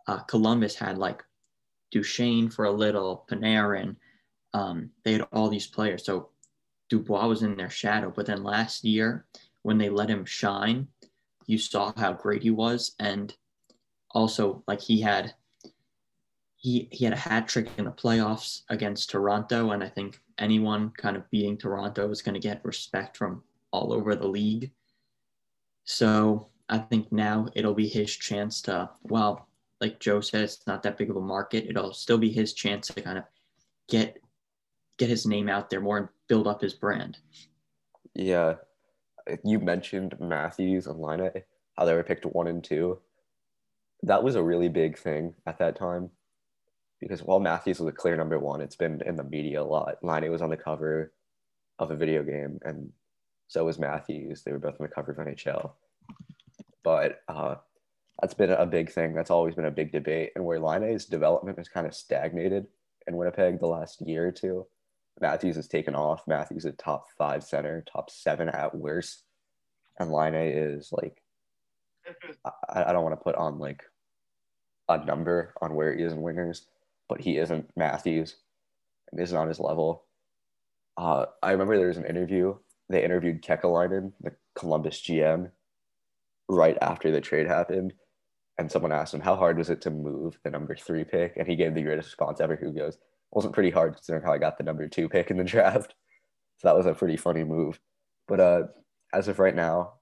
[0.06, 1.22] uh, Columbus had like
[1.90, 3.96] Duchene for a little, Panarin.
[4.52, 6.04] Um, they had all these players.
[6.04, 6.30] So
[6.88, 8.12] Dubois was in their shadow.
[8.14, 9.26] But then last year,
[9.62, 10.88] when they let him shine,
[11.46, 12.94] you saw how great he was.
[12.98, 13.34] And
[14.10, 15.34] also, like he had
[16.56, 20.90] he he had a hat trick in the playoffs against Toronto, and I think anyone
[20.96, 24.72] kind of beating Toronto is going to get respect from all over the league.
[25.84, 29.48] So I think now it'll be his chance to well,
[29.80, 31.66] like Joe said, it's not that big of a market.
[31.68, 33.24] It'll still be his chance to kind of
[33.88, 34.18] get
[34.98, 37.18] get his name out there more and build up his brand.
[38.14, 38.54] Yeah.
[39.44, 41.30] You mentioned Matthews and Laine
[41.76, 42.98] how they were picked one and two.
[44.02, 46.10] That was a really big thing at that time
[47.00, 49.96] because while Matthews was a clear number one, it's been in the media a lot.
[50.02, 51.12] Laine was on the cover
[51.78, 52.92] of a video game, and
[53.48, 54.42] so was Matthews.
[54.42, 55.72] They were both on the cover of NHL.
[56.82, 57.56] But uh,
[58.20, 59.14] that's been a big thing.
[59.14, 60.32] That's always been a big debate.
[60.34, 62.66] And where Laine's development has kind of stagnated
[63.06, 64.66] in Winnipeg the last year or two,
[65.20, 66.22] Matthews has taken off.
[66.26, 69.24] Matthews is a top five center, top seven at worst.
[69.98, 71.22] And Laine is like,
[72.44, 73.82] I, I don't want to put on like
[74.88, 76.62] a number on where he is in wingers,
[77.10, 78.36] but he isn't Matthews
[79.18, 80.04] isn't on his level.
[80.96, 82.54] Uh, I remember there was an interview.
[82.88, 85.50] They interviewed Kekalainen, the Columbus GM,
[86.48, 87.92] right after the trade happened.
[88.58, 91.36] And someone asked him, How hard was it to move the number three pick?
[91.36, 92.98] And he gave the greatest response ever, who goes,
[93.32, 95.94] wasn't pretty hard considering how I got the number two pick in the draft.
[96.58, 97.80] So that was a pretty funny move.
[98.28, 98.62] But uh,
[99.12, 99.94] as of right now,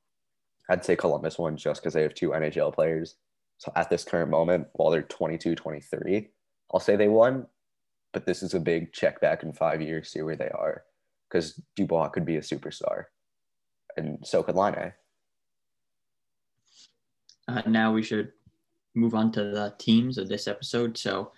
[0.69, 3.17] I'd say Columbus won just because they have two NHL players.
[3.59, 6.29] So at this current moment, while they're 22, 23,
[6.73, 7.47] I'll say they won.
[8.13, 10.85] But this is a big check back in five years, see where they are.
[11.29, 13.05] Because Dubois could be a superstar.
[13.97, 14.93] And so could Laine
[17.49, 18.33] uh, now we should
[18.95, 20.97] move on to the teams of this episode.
[20.97, 21.33] So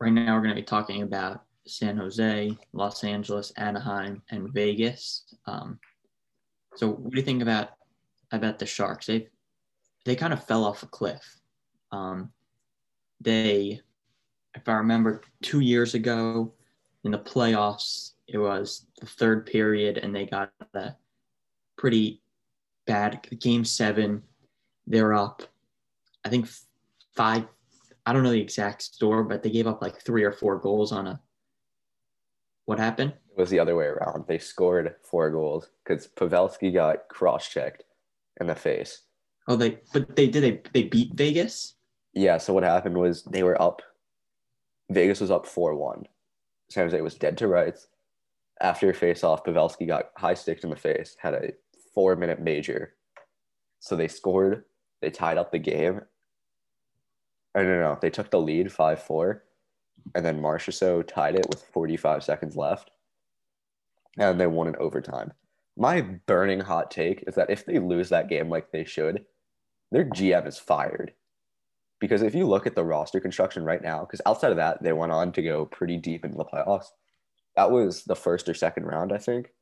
[0.00, 5.24] right now we're going to be talking about San Jose, Los Angeles, Anaheim, and Vegas.
[5.46, 5.78] Um,
[6.74, 7.70] so, what do you think about
[8.32, 9.06] about the Sharks?
[9.06, 9.28] They
[10.04, 11.22] they kind of fell off a cliff.
[11.92, 12.32] Um,
[13.20, 13.80] they,
[14.54, 16.52] if I remember, two years ago
[17.04, 20.94] in the playoffs, it was the third period, and they got a
[21.76, 22.22] pretty
[22.86, 24.22] bad game seven.
[24.86, 25.42] They're up,
[26.24, 26.48] I think,
[27.14, 27.46] five
[28.04, 30.92] I don't know the exact score, but they gave up like three or four goals
[30.92, 31.20] on a.
[32.64, 33.12] What happened?
[33.36, 34.24] It was the other way around.
[34.26, 37.84] They scored four goals because Pavelski got cross-checked
[38.40, 39.02] in the face.
[39.48, 41.74] Oh, they but they did they they beat Vegas.
[42.12, 42.38] Yeah.
[42.38, 43.82] So what happened was they were up.
[44.92, 46.06] Vegas was up four one.
[46.68, 47.88] San Jose was dead to rights.
[48.60, 51.16] After a face-off, Pavelski got high sticked in the face.
[51.18, 51.52] Had a
[51.94, 52.94] four-minute major.
[53.80, 54.64] So they scored.
[55.00, 56.02] They tied up the game,
[57.54, 57.98] I don't know.
[58.00, 59.44] They took the lead 5 4,
[60.14, 62.90] and then Marchessault tied it with 45 seconds left,
[64.18, 65.32] and they won in overtime.
[65.76, 69.24] My burning hot take is that if they lose that game like they should,
[69.90, 71.12] their GM is fired
[72.02, 74.92] Because if you look at the roster construction right now, because outside of that, they
[74.92, 76.86] went on to go pretty deep into the playoffs.
[77.54, 79.52] That was the first or second round, I think.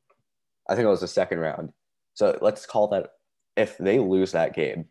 [0.67, 1.71] I think it was the second round.
[2.15, 3.11] So let's call that
[3.55, 4.85] if they lose that game,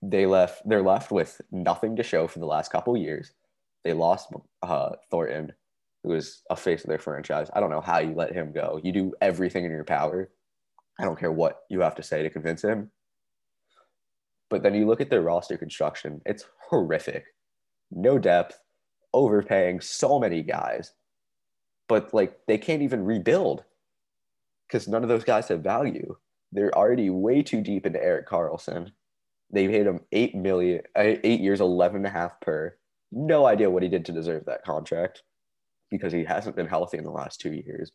[0.00, 3.32] they left they're left with nothing to show for the last couple years.
[3.82, 4.28] They lost
[4.62, 5.52] uh, Thornton,
[6.04, 7.50] who was a face of their franchise.
[7.52, 8.80] I don't know how you let him go.
[8.84, 10.30] You do everything in your power.
[11.00, 12.92] I don't care what you have to say to convince him.
[14.52, 17.24] But then you look at their roster construction, it's horrific.
[17.90, 18.60] No depth,
[19.14, 20.92] overpaying so many guys.
[21.88, 23.64] But like they can't even rebuild
[24.68, 26.16] because none of those guys have value.
[26.52, 28.92] They're already way too deep into Erik Karlsson.
[29.50, 32.76] They paid him eight million, uh, eight years, eleven and a half per.
[33.10, 35.22] No idea what he did to deserve that contract
[35.90, 37.90] because he hasn't been healthy in the last two years.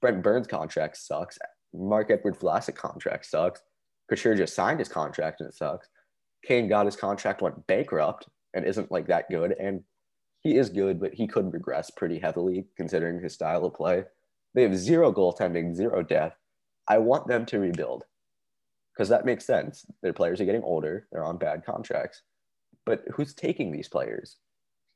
[0.00, 1.38] Brent Burns' contract sucks.
[1.74, 3.60] Marc-Edouard Vlasic contract sucks.
[4.08, 5.90] Couture just signed his contract and it sucks.
[6.44, 9.54] Kane got his contract, went bankrupt, and isn't like that good.
[9.58, 9.82] And
[10.40, 14.04] he is good, but he could regress pretty heavily considering his style of play.
[14.54, 16.36] They have zero goaltending, zero depth.
[16.86, 18.04] I want them to rebuild
[18.98, 19.86] because that makes sense.
[20.02, 22.22] Their players are getting older, they're on bad contracts.
[22.84, 24.38] But who's taking these players?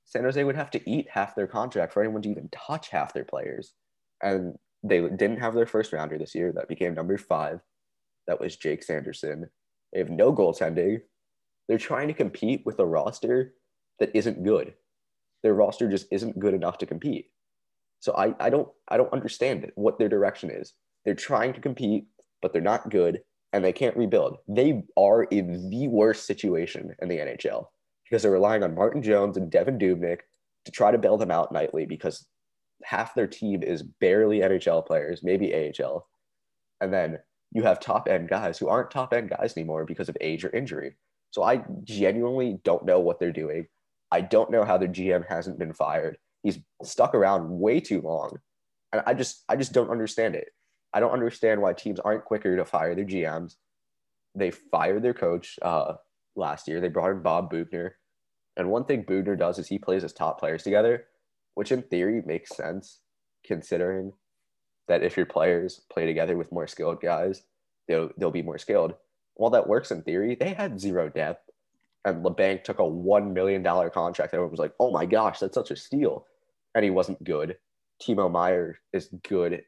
[0.04, 3.14] San Jose would have to eat half their contract for anyone to even touch half
[3.14, 3.74] their players.
[4.22, 6.52] And they didn't have their first rounder this year.
[6.52, 7.60] That became number five.
[8.26, 9.48] That was Jake Sanderson.
[9.92, 11.02] They have no goaltending.
[11.72, 13.54] They're trying to compete with a roster
[13.98, 14.74] that isn't good.
[15.42, 17.30] Their roster just isn't good enough to compete.
[18.00, 20.74] So I, I don't I don't understand it, what their direction is.
[21.06, 22.08] They're trying to compete,
[22.42, 23.22] but they're not good
[23.54, 24.36] and they can't rebuild.
[24.46, 27.68] They are in the worst situation in the NHL
[28.04, 30.18] because they're relying on Martin Jones and Devin Dubnyk
[30.66, 32.26] to try to bail them out nightly because
[32.84, 36.06] half their team is barely NHL players, maybe AHL.
[36.82, 40.18] And then you have top end guys who aren't top end guys anymore because of
[40.20, 40.96] age or injury.
[41.32, 43.66] So I genuinely don't know what they're doing.
[44.12, 48.38] I don't know how their GM hasn't been fired he's stuck around way too long.
[48.92, 50.48] And I just I just don't understand it.
[50.92, 53.56] I don't understand why teams aren't quicker to fire their GMs.
[54.34, 55.94] They fired their coach uh,
[56.36, 56.80] last year.
[56.80, 57.92] They brought in Bob Boughner.
[58.56, 61.06] And one thing Boughner does is he plays his top players together,
[61.54, 63.00] which in theory makes sense
[63.44, 64.12] considering
[64.88, 67.42] that if your players play together with more skilled guys,
[67.88, 68.94] they'll, they'll be more skilled.
[69.34, 71.48] While that works in theory, they had zero depth.
[72.04, 74.34] And Labanc took a $1 million contract.
[74.34, 76.26] Everyone was like, oh my gosh, that's such a steal
[76.74, 77.56] and he wasn't good.
[78.02, 79.62] Timo Meier is good,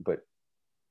[0.00, 0.26] but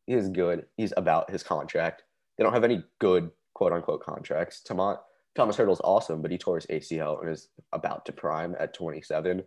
[0.08, 0.66] he is good.
[0.78, 2.04] He's about his contract.
[2.38, 4.62] They don't have any good quote unquote contracts.
[4.62, 4.98] Thomas,
[5.36, 9.44] Tomas Hertl's awesome, but he tore his ACL and is about to prime at 27.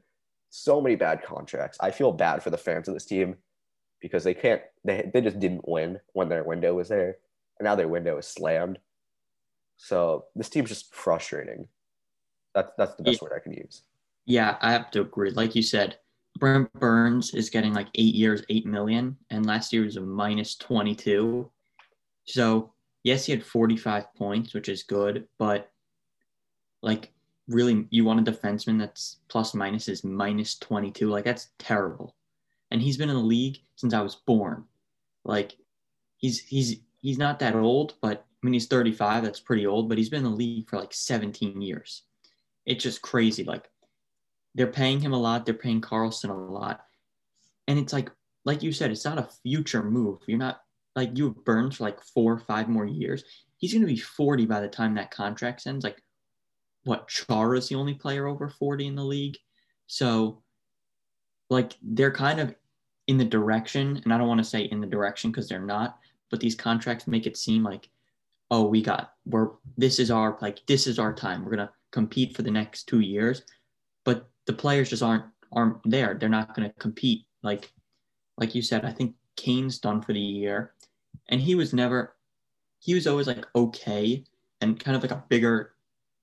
[0.51, 1.79] So many bad contracts.
[1.81, 3.37] I feel bad for the fans of this team
[4.01, 7.17] because they can't, they, they just didn't win when their window was there.
[7.63, 8.81] And now their window is slammed.
[9.77, 11.69] So this team's just frustrating.
[12.57, 13.29] That's, that's the best yeah.
[13.29, 13.83] word I can use.
[14.27, 15.31] Yeah, I have to agree.
[15.31, 15.97] Like you said,
[16.41, 20.57] Brent Burns is getting like eight years, eight million, and last year was a minus
[20.57, 21.49] 22.
[22.25, 22.73] So,
[23.05, 25.71] yes, he had 45 points, which is good, but
[26.83, 27.13] like,
[27.47, 31.09] really, you want a defenseman that's plus minus is minus 22.
[31.09, 32.17] Like, that's terrible.
[32.73, 34.65] And he's been in the league since I was born.
[35.25, 35.57] Like,
[36.17, 39.23] he's, he's, he's not that old, but I mean, he's 35.
[39.23, 42.03] That's pretty old, but he's been in the league for like 17 years.
[42.65, 43.45] It's just crazy.
[43.45, 43.69] Like,
[44.55, 45.45] they're paying him a lot.
[45.45, 46.81] They're paying Karlsson a lot.
[47.69, 48.11] And it's like,
[48.45, 50.21] like you said, it's not a future move.
[50.27, 50.63] You're not
[50.97, 53.25] like you have Burns for like four or five more years.
[53.57, 55.85] He's going to be 40 by the time that contract ends.
[55.85, 56.03] Like,
[56.85, 57.09] what?
[57.09, 59.37] Char is the only player over 40 in the league.
[59.87, 60.43] So,
[61.49, 62.55] like, they're kind of
[63.07, 65.99] in the direction, and I don't want to say in the direction because they're not,
[66.33, 67.89] but these contracts make it seem like,
[68.51, 71.45] oh, we got, we're, this is our, like, this is our time.
[71.45, 73.43] We're going to compete for the next two years.
[74.05, 76.15] But the players just aren't aren't there.
[76.15, 77.71] They're not going to compete like
[78.39, 78.85] like you said.
[78.85, 80.73] I think Kane's done for the year,
[81.29, 82.17] and he was never
[82.81, 84.25] he was always like okay
[84.61, 85.75] and kind of like a bigger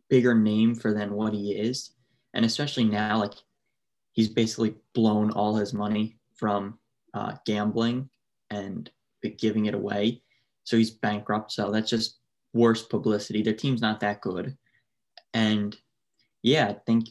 [0.10, 1.92] bigger name for than what he is,
[2.34, 3.36] and especially now like
[4.12, 6.78] he's basically blown all his money from
[7.14, 8.10] uh, gambling
[8.50, 8.90] and
[9.38, 10.22] giving it away,
[10.64, 11.52] so he's bankrupt.
[11.52, 12.20] So that's just
[12.54, 13.42] worse publicity.
[13.42, 14.58] Their team's not that good,
[15.34, 15.76] and
[16.42, 17.10] yeah, I think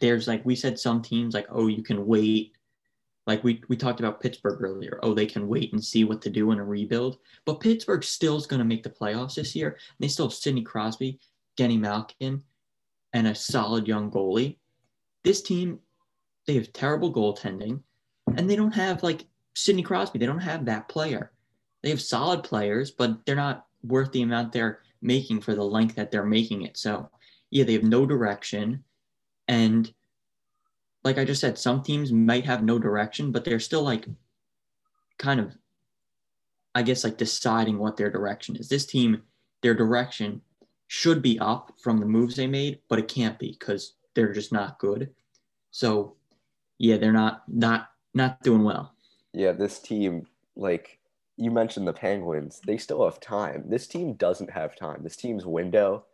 [0.00, 2.56] there's like we said some teams like oh you can wait
[3.26, 5.00] like we, we talked about Pittsburgh earlier.
[5.02, 7.18] Oh, they can wait and see what to do in a rebuild.
[7.44, 9.78] But Pittsburgh still is going to make the playoffs this year.
[9.98, 11.18] They still have Sidney Crosby,
[11.58, 12.42] Genny Malkin,
[13.12, 14.58] and a solid young goalie.
[15.24, 15.80] This team,
[16.46, 17.80] they have terrible goaltending,
[18.36, 20.20] and they don't have like Sidney Crosby.
[20.20, 21.32] They don't have that player.
[21.86, 25.94] They have solid players, but they're not worth the amount they're making for the length
[25.94, 26.76] that they're making it.
[26.76, 27.08] So
[27.50, 28.82] yeah, they have no direction.
[29.46, 29.94] And
[31.04, 34.04] like I just said, some teams might have no direction, but they're still like
[35.16, 35.56] kind of,
[36.74, 38.68] I guess, like deciding what their direction is.
[38.68, 39.22] This team,
[39.62, 40.40] their direction
[40.88, 44.50] should be up from the moves they made, but it can't be because they're just
[44.50, 45.14] not good.
[45.70, 46.16] So,
[46.78, 48.92] yeah, they're not not not doing well.
[49.32, 50.98] Yeah, this team, like
[51.36, 53.64] you mentioned the Penguins, they still have time.
[53.68, 55.02] This team doesn't have time.
[55.02, 56.04] This team's window,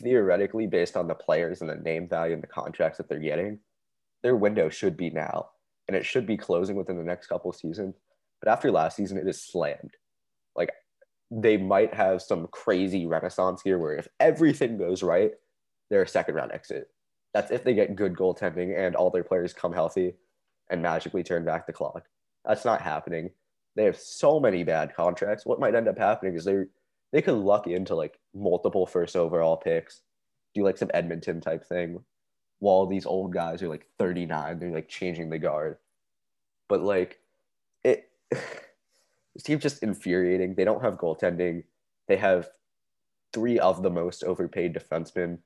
[0.00, 3.58] theoretically, based on the players and the name value and the contracts that they're getting,
[4.22, 5.50] their window should be now.
[5.88, 7.96] And it should be closing within the next couple seasons.
[8.40, 9.96] But after last season, it is slammed.
[10.56, 10.70] Like
[11.30, 15.32] they might have some crazy renaissance here where if everything goes right,
[15.90, 16.88] they're a second round exit.
[17.34, 20.14] That's if they get good goaltending and all their players come healthy
[20.70, 22.04] and magically turn back the clock.
[22.44, 23.30] That's not happening
[23.74, 25.46] they have so many bad contracts.
[25.46, 26.64] What might end up happening is they
[27.12, 30.02] they could luck into like multiple first overall picks,
[30.54, 32.00] do like some Edmonton type thing,
[32.58, 35.78] while these old guys are like 39, they're like changing the guard.
[36.68, 37.20] But like
[37.84, 40.54] it this team's just infuriating.
[40.54, 41.64] They don't have goaltending.
[42.08, 42.50] They have
[43.32, 45.38] three of the most overpaid defensemen.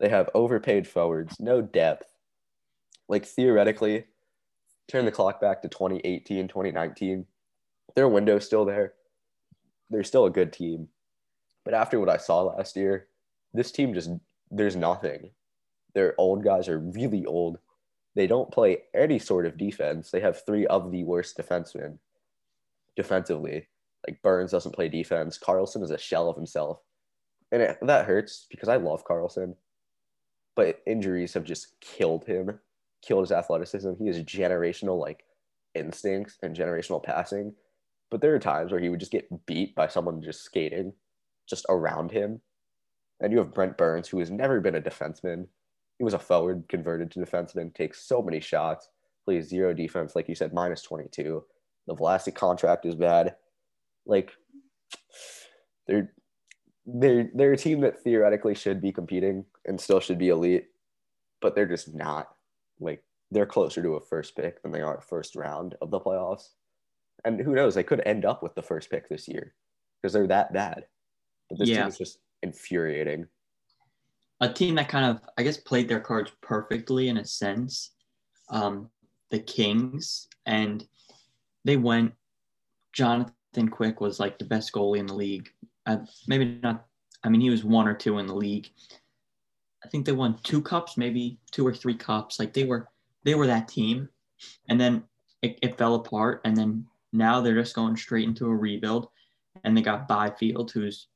[0.00, 2.08] They have overpaid forwards, no depth.
[3.08, 4.06] Like theoretically,
[4.88, 7.26] turn the clock back to 2018, 2019,
[7.94, 8.94] their window's still there.
[9.90, 10.88] They're still a good team.
[11.64, 13.08] But after what I saw last year,
[13.52, 14.10] this team just,
[14.50, 15.30] there's nothing.
[15.94, 17.58] Their old guys are really old.
[18.14, 20.10] They don't play any sort of defense.
[20.10, 21.98] They have three of the worst defensemen
[22.96, 23.68] defensively.
[24.06, 25.38] Like Burns doesn't play defense.
[25.38, 26.80] Karlsson is a shell of himself.
[27.52, 29.54] And it, that hurts because I love Karlsson.
[30.56, 32.58] But injuries have just killed him
[33.02, 33.92] killed his athleticism.
[33.98, 35.24] He has generational like
[35.74, 37.54] instincts and generational passing.
[38.10, 40.92] But there are times where he would just get beat by someone just skating
[41.48, 42.40] just around him.
[43.20, 45.46] And you have Brent Burns, who has never been a defenseman.
[45.98, 48.88] He was a forward converted to defenseman, takes so many shots,
[49.24, 51.44] plays zero defense, like you said, minus 22.
[51.86, 53.36] The Vlasic contract is bad.
[54.04, 54.32] Like,
[55.86, 56.12] they're,
[56.84, 60.66] they're, they're a team that theoretically should be competing and still should be elite,
[61.40, 62.28] but they're just not
[62.82, 66.48] like they're closer to a first pick than they are first round of the playoffs.
[67.24, 69.54] And who knows, they could end up with the first pick this year
[70.00, 70.84] because they're that bad.
[71.48, 71.80] But this yeah.
[71.80, 73.26] team is just infuriating.
[74.40, 77.92] A team that kind of, I guess, played their cards perfectly in a sense.
[78.50, 78.90] Um,
[79.30, 80.86] the Kings, and
[81.64, 82.12] they went.
[82.92, 85.48] Jonathan Quick was like the best goalie in the league.
[85.86, 86.86] Uh, maybe not.
[87.24, 88.68] I mean, he was one or two in the league.
[89.84, 92.38] I think they won two cups, maybe two or three cups.
[92.38, 92.88] Like they were
[93.24, 94.08] they were that team,
[94.68, 95.04] and then
[95.42, 99.08] it, it fell apart, and then now they're just going straight into a rebuild,
[99.64, 101.08] and they got Byfield, who's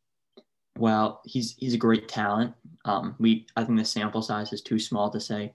[0.78, 2.54] well, he's he's a great talent.
[2.84, 5.54] Um, we I think the sample size is too small to say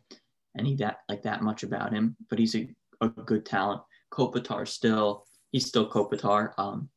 [0.57, 2.69] any that like that much about him, but he's a,
[3.01, 3.81] a good talent.
[4.11, 6.53] Kopitar still he's still Kopitar.
[6.57, 6.89] Um,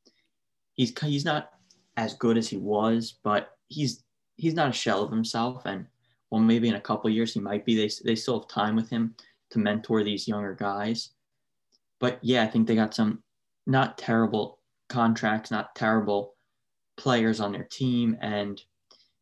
[0.74, 1.50] he's he's not
[1.96, 4.04] as good as he was, but he's
[4.36, 5.86] he's not a shell of himself, and
[6.34, 7.76] well, maybe in a couple years he might be.
[7.76, 9.14] They they still have time with him
[9.50, 11.10] to mentor these younger guys.
[12.00, 13.22] But yeah, I think they got some
[13.68, 16.34] not terrible contracts, not terrible
[16.96, 18.60] players on their team, and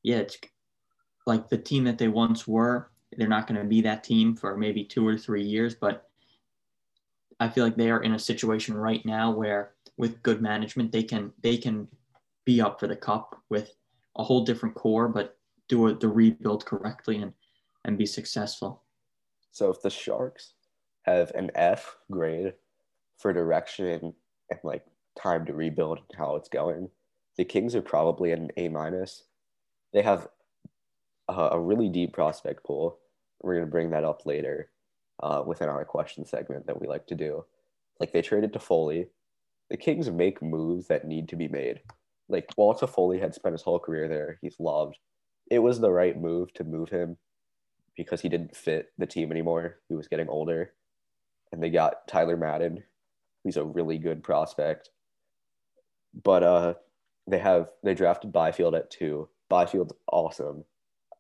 [0.03, 0.39] yeah, it's
[1.27, 2.91] like the team that they once were.
[3.15, 6.09] They're not going to be that team for maybe two or three years, but
[7.41, 11.03] I feel like they are in a situation right now where, with good management, they
[11.03, 11.89] can they can
[12.47, 13.71] be up for the cup with
[14.17, 15.37] a whole different core, but
[15.69, 17.33] do a, the rebuild correctly and
[17.85, 18.83] and be successful.
[19.51, 20.55] So if the Sharks
[21.03, 22.55] have an F grade
[23.19, 24.15] for direction
[24.51, 24.85] and like
[25.21, 26.89] time to rebuild and how it's going,
[27.37, 29.25] the Kings are probably an A minus.
[29.93, 30.29] They have
[31.29, 32.99] a, a, really deep prospect pool.
[33.43, 34.71] We're to bring that up later
[35.23, 37.45] uh, within our question segment that we like to do.
[38.01, 39.09] Like they traded Toffoli.
[39.71, 41.81] The Kings make moves that need to be made.
[42.29, 44.39] Like Tyler Toffoli had spent his whole career there.
[44.41, 44.99] He's loved
[45.53, 47.19] it was the right move to move him
[47.95, 49.81] because he didn't fit the team anymore.
[49.87, 50.73] He was getting older.
[51.53, 52.83] And they got Tyler Madden,
[53.45, 54.89] who's a really good prospect.
[56.25, 56.75] But uh
[57.27, 59.29] they have they drafted Byfield at two.
[59.51, 60.65] Byfield's awesome.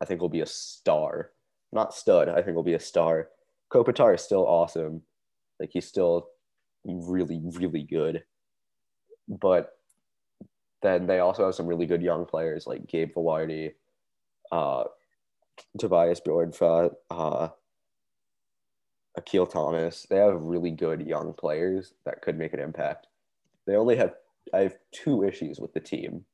[0.00, 1.32] I think will be a star.
[1.70, 3.28] Not stud, I think will be a star.
[3.70, 5.02] Kopitar is still awesome.
[5.60, 6.28] Like he's still
[6.86, 8.24] really, really good.
[9.28, 9.72] But
[10.80, 13.72] then they also have some really good young players like Gabe Vilardi,
[14.52, 14.84] uh,
[15.78, 17.48] Tobias Bjornfot, uh,
[19.16, 20.06] Akil Thomas.
[20.08, 23.08] They have really good young players that could make an impact.
[23.66, 24.14] They only have
[24.52, 26.24] I have two issues with the team.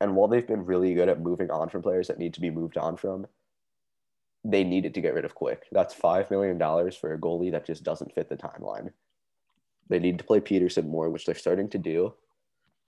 [0.00, 2.50] And while they've been really good at moving on from players that need to be
[2.50, 3.26] moved on from,
[4.44, 5.66] they needed to get rid of Quick.
[5.72, 6.58] That's $5 million
[6.92, 8.92] for a goalie that just doesn't fit the timeline.
[9.88, 12.14] They need to play Petersen more, which they're starting to do.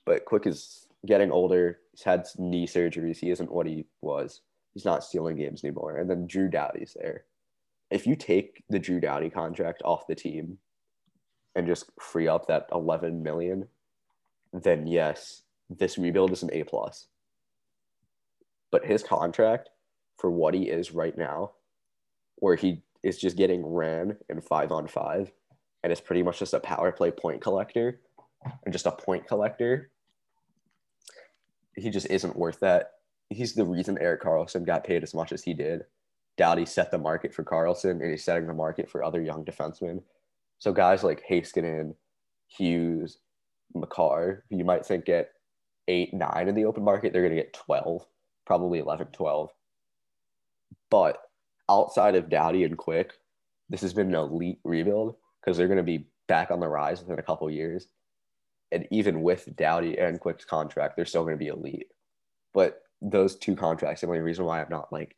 [0.04, 1.78] But Quick is getting older.
[1.92, 3.18] He's had knee surgeries.
[3.18, 4.42] He isn't what he was.
[4.74, 5.96] He's not stealing games anymore.
[5.96, 7.24] And then Drew Doughty's there.
[7.90, 10.58] If you take the Drew Doughty contract off the team
[11.54, 13.68] and just free up that 11 million,
[14.52, 17.06] then yes, this rebuild is an A plus.
[18.70, 19.70] But his contract
[20.18, 21.52] for what he is right now,
[22.36, 25.32] where he is just getting ran in five on five
[25.82, 28.00] and is pretty much just a power play point collector
[28.64, 29.90] and just a point collector,
[31.78, 32.92] he just isn't worth that.
[33.30, 35.84] He's the reason Erik Karlsson got paid as much as he did.
[36.36, 40.02] Doughty set the market for Karlsson, and he's setting the market for other young defensemen.
[40.58, 41.94] So guys like Heiskanen,
[42.46, 43.18] Hughes,
[43.74, 45.30] who you might think get
[45.88, 48.06] eight, nine in the open market, they're going to get 12,
[48.46, 49.50] probably 11, 12.
[50.90, 51.18] But
[51.68, 53.12] outside of Doughty and Quick,
[53.68, 57.00] this has been an elite rebuild because they're going to be back on the rise
[57.00, 57.88] within a couple years.
[58.70, 61.88] And even with Doughty and Quick's contract, they're still going to be elite.
[62.52, 65.16] But those two contracts, the only reason why I'm not like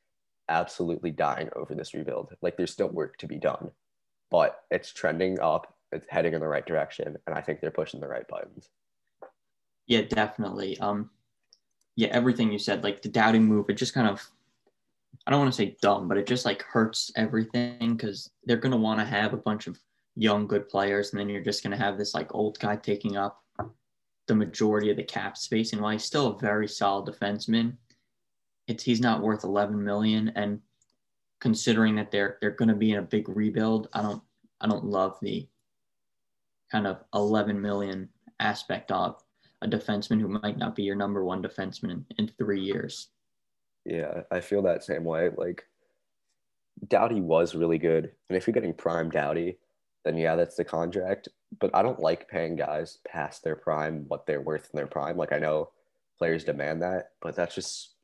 [0.48, 2.34] absolutely dying over this rebuild.
[2.42, 3.70] Like there's still work to be done,
[4.30, 5.74] but it's trending up.
[5.92, 8.68] It's heading in the right direction, and I think they're pushing the right buttons.
[9.86, 10.78] Yeah, definitely.
[10.78, 11.10] Um,
[11.96, 14.24] yeah, everything you said, like the Doughty move, it just kind of,
[15.26, 18.76] I don't want to say dumb, but it just like hurts everything because they're gonna
[18.76, 19.78] want to have a bunch of
[20.16, 23.42] young good players, and then you're just gonna have this like old guy taking up
[24.30, 25.72] the majority of the cap space.
[25.72, 27.76] And while he's still a very solid defenseman,
[28.68, 30.30] it's he's not worth 11 million.
[30.36, 30.60] And
[31.40, 34.22] considering that they're they're going to be in a big rebuild, I don't
[34.60, 35.48] I don't love the
[36.70, 38.08] kind of 11 million
[38.38, 39.20] aspect of
[39.62, 43.08] a defenseman who might not be your number one defenseman in, in three years.
[43.84, 45.30] Yeah, I feel that same way.
[45.36, 45.64] Like
[46.86, 49.58] Doughty was really good, and if you're getting prime Doughty,
[50.04, 51.28] then yeah, that's the contract.
[51.58, 55.16] But I don't like paying guys past their prime what they're worth in their prime.
[55.16, 55.70] Like I know
[56.18, 57.94] players demand that, but that's just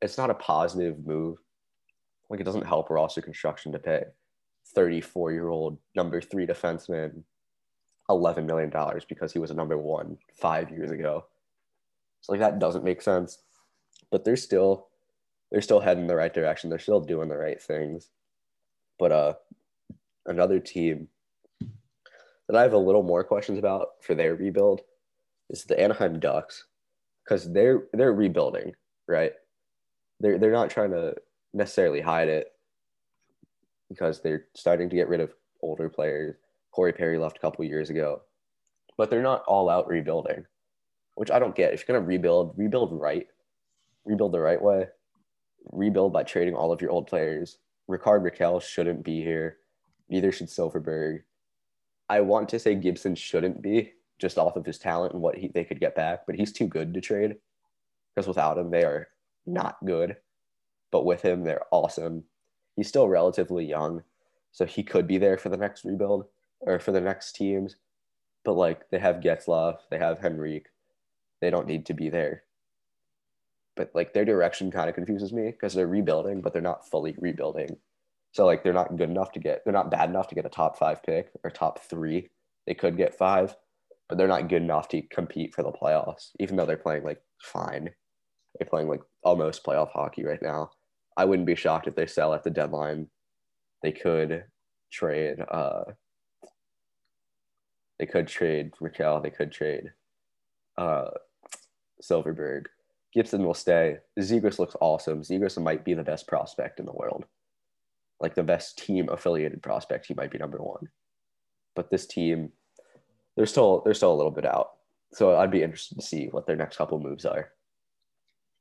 [0.00, 1.38] it's not a positive move.
[2.30, 4.04] Like it doesn't help roster construction to pay
[4.74, 7.22] 34 year old number three defenseman
[8.10, 8.72] $11 million
[9.08, 11.24] because he was a number one five years ago.
[12.20, 13.38] So like that doesn't make sense.
[14.10, 14.88] But they're still
[15.50, 16.70] they're still heading the right direction.
[16.70, 18.08] They're still doing the right things.
[18.98, 19.34] But uh
[20.26, 21.08] another team
[22.48, 24.82] that I have a little more questions about for their rebuild
[25.50, 26.64] is the Anaheim Ducks
[27.24, 28.72] because they're they're rebuilding,
[29.08, 29.32] right?
[30.20, 31.14] They're they're not trying to
[31.52, 32.52] necessarily hide it
[33.88, 35.32] because they're starting to get rid of
[35.62, 36.36] older players.
[36.72, 38.22] Corey Perry left a couple years ago,
[38.98, 40.44] but they're not all out rebuilding,
[41.14, 41.72] which I don't get.
[41.72, 43.26] If you're gonna rebuild, rebuild right,
[44.04, 44.86] rebuild the right way,
[45.72, 47.58] rebuild by trading all of your old players.
[47.88, 49.58] Rickard Rakell shouldn't be here.
[50.08, 51.22] Neither should Silfverberg.
[52.08, 55.48] I want to say Gibson shouldn't be just off of his talent and what he,
[55.48, 57.36] they could get back, but he's too good to trade
[58.14, 59.08] because without him, they are
[59.46, 60.16] not good.
[60.90, 62.24] But with him, they're awesome.
[62.76, 64.02] He's still relatively young,
[64.52, 66.26] so he could be there for the next rebuild
[66.60, 67.76] or for the next teams.
[68.44, 70.68] But like they have Getzlaf, they have Henrique,
[71.40, 72.44] they don't need to be there.
[73.74, 77.14] But like their direction kind of confuses me because they're rebuilding, but they're not fully
[77.18, 77.76] rebuilding.
[78.36, 80.50] So like they're not good enough to get they're not bad enough to get a
[80.50, 82.28] top five pick or top three.
[82.66, 83.56] They could get five,
[84.10, 87.22] but they're not good enough to compete for the playoffs, even though they're playing like
[87.40, 87.88] fine.
[88.58, 90.68] They're playing like almost playoff hockey right now.
[91.16, 93.08] I wouldn't be shocked if they sell at the deadline.
[93.82, 94.44] They could
[94.92, 95.84] trade uh
[97.98, 99.92] they could trade Rakell, they could trade
[100.76, 101.08] uh
[102.02, 102.66] Silfverberg.
[103.14, 103.96] Gibson will stay.
[104.20, 105.22] Zegras looks awesome.
[105.22, 107.24] Zegras might be the best prospect in the world
[108.20, 110.88] like the best team affiliated prospect, he might be number one.
[111.74, 112.52] But this team,
[113.36, 114.70] they're still they're still a little bit out.
[115.12, 117.52] So I'd be interested to see what their next couple moves are.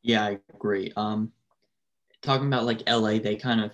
[0.03, 0.91] Yeah, I agree.
[0.95, 1.31] Um,
[2.21, 3.71] talking about like LA, they kind of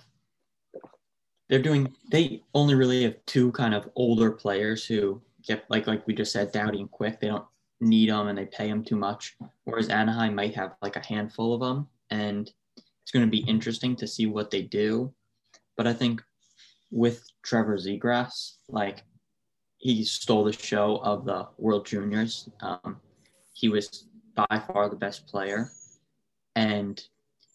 [1.48, 6.06] they're doing they only really have two kind of older players who get like like
[6.06, 7.20] we just said, Doughty and Quick.
[7.20, 7.44] They don't
[7.80, 9.36] need them and they pay them too much.
[9.64, 12.50] Whereas Anaheim might have like a handful of them, and
[13.02, 15.12] it's going to be interesting to see what they do.
[15.76, 16.22] But I think
[16.90, 19.04] with Trevor Zegras, like
[19.78, 22.48] he stole the show of the World Juniors.
[22.60, 23.00] Um,
[23.52, 24.06] he was
[24.36, 25.72] by far the best player.
[26.54, 27.02] And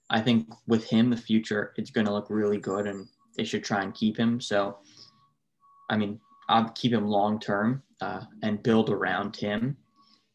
[0.10, 3.08] I think with him, the future, it's going to look really good and
[3.38, 4.42] they should try and keep him.
[4.42, 4.80] So,
[5.90, 9.78] I mean, I'll keep him long term uh, and build around him.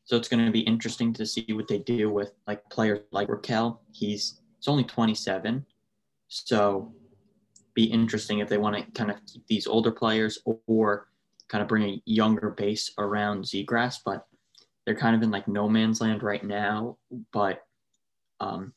[0.05, 3.29] So it's going to be interesting to see what they do with like players like
[3.29, 3.79] Rakell.
[3.93, 5.67] He's it's only 27,
[6.29, 6.95] so
[7.75, 11.09] be interesting if they want to kind of keep these older players or
[11.49, 13.99] kind of bring a younger base around Zegras.
[14.05, 14.27] But
[14.85, 16.99] they're kind of in like no man's land right now,
[17.33, 17.65] but
[18.41, 18.73] um,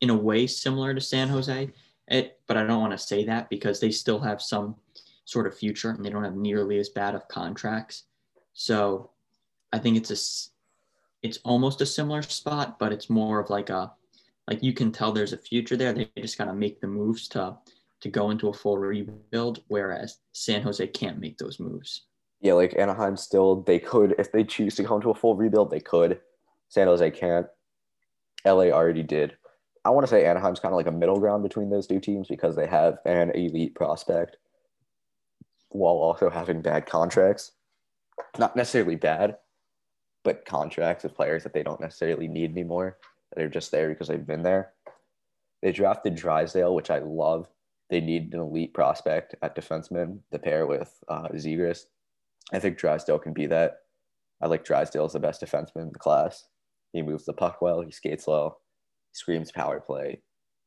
[0.00, 1.70] in a way similar to San Jose.
[2.08, 4.76] It, but I don't want to say that because they still have some
[5.24, 8.04] sort of future and they don't have nearly as bad of contracts.
[8.52, 9.10] So
[9.72, 10.50] I think it's a
[11.26, 13.92] it's almost a similar spot, but it's more of like a
[14.48, 15.92] like you can tell there's a future there.
[15.92, 17.56] They just gotta make the moves to
[18.00, 22.06] to go into a full rebuild, whereas San Jose can't make those moves.
[22.40, 25.70] Yeah, like Anaheim still they could if they choose to come to a full rebuild,
[25.70, 26.20] they could.
[26.68, 27.46] San Jose can't.
[28.44, 29.36] LA already did.
[29.86, 32.28] I want to say Anaheim's kind of like a middle ground between those two teams
[32.28, 34.36] because they have an elite prospect
[35.68, 37.52] while also having bad contracts.
[38.38, 39.36] Not necessarily bad,
[40.22, 42.98] but contracts of players that they don't necessarily need anymore.
[43.34, 44.72] They're just there because they've been there.
[45.62, 47.48] They drafted Drysdale, which I love.
[47.90, 51.84] They need an elite prospect at defenseman to pair with uh, Zegras.
[52.52, 53.78] I think Drysdale can be that.
[54.42, 56.46] I like Drysdale as the best defenseman in the class.
[56.92, 57.80] He moves the puck well.
[57.80, 58.60] He skates well.
[59.10, 60.22] He screams power play.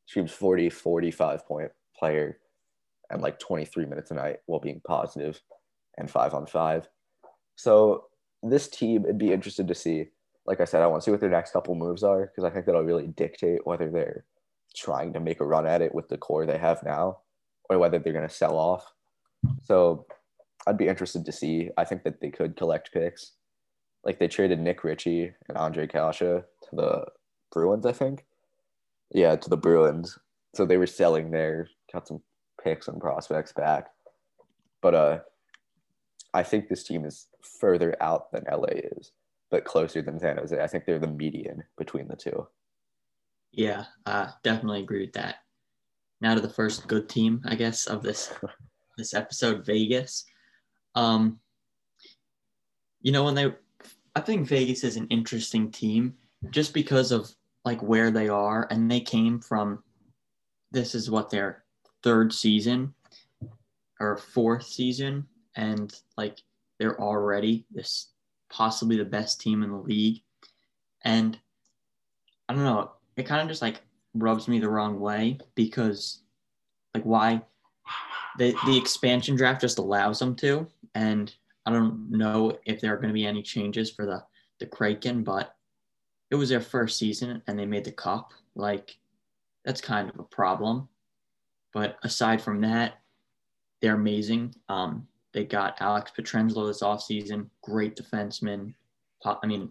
[0.07, 2.39] Screams 40, 45 point player
[3.09, 5.41] and like 23 minutes a night while being positive
[5.97, 6.88] and five on five.
[7.55, 8.05] So
[8.43, 10.09] this team, it'd be interested to see.
[10.48, 12.50] Like I said, I want to see what their next couple moves are because I
[12.50, 14.26] think that'll really dictate whether they're
[14.76, 17.20] trying to make a run at it with the core they have now
[17.70, 18.93] or whether they're going to sell off.
[19.64, 20.06] So
[20.66, 21.70] I'd be interested to see.
[21.78, 23.34] I think that they could collect picks.
[24.04, 27.06] Like they traded Nick Ritchie and Ondrej Kase to the
[27.52, 28.26] Bruins, I think.
[29.12, 30.18] Yeah, to the Bruins.
[30.56, 32.22] So they were selling there, got some
[32.64, 33.88] picks and prospects back.
[34.82, 35.20] But uh
[36.34, 38.68] I think this team is further out than LA
[38.98, 39.12] is,
[39.50, 40.62] but closer than San Jose.
[40.62, 42.48] I think they're the median between the two.
[43.52, 45.38] Yeah, uh, definitely agree with that.
[46.20, 48.34] Now to the first good team, I guess, of this
[48.98, 50.26] this episode, Vegas.
[50.95, 51.39] Um,
[53.02, 53.54] you know, when they,
[54.16, 56.16] I think Vegas is an interesting team
[56.50, 57.30] just because of
[57.64, 59.84] like where they are, and they came from.
[60.72, 61.64] This is what their
[62.04, 62.93] third season
[64.02, 65.26] or fourth season,
[65.56, 66.41] and like
[66.80, 68.10] they're already this
[68.50, 70.22] possibly the best team in the league,
[71.04, 71.38] and
[72.50, 73.82] I don't know it kind of just like
[74.14, 76.20] rubs me the wrong way because
[76.93, 77.41] like why
[78.38, 80.68] the the expansion draft just allows them to.
[80.95, 81.34] And
[81.66, 84.24] I don't know if there are going to be any changes for the
[84.60, 85.56] the Kraken but
[86.32, 88.32] it was their first season and they made the cup.
[88.56, 88.98] Like
[89.66, 90.88] that's kind of a problem.
[91.74, 93.00] But aside from that
[93.82, 94.56] they're amazing.
[94.70, 98.73] Um they got Alex Pietrangelo this offseason great defenseman
[99.23, 99.69] I mean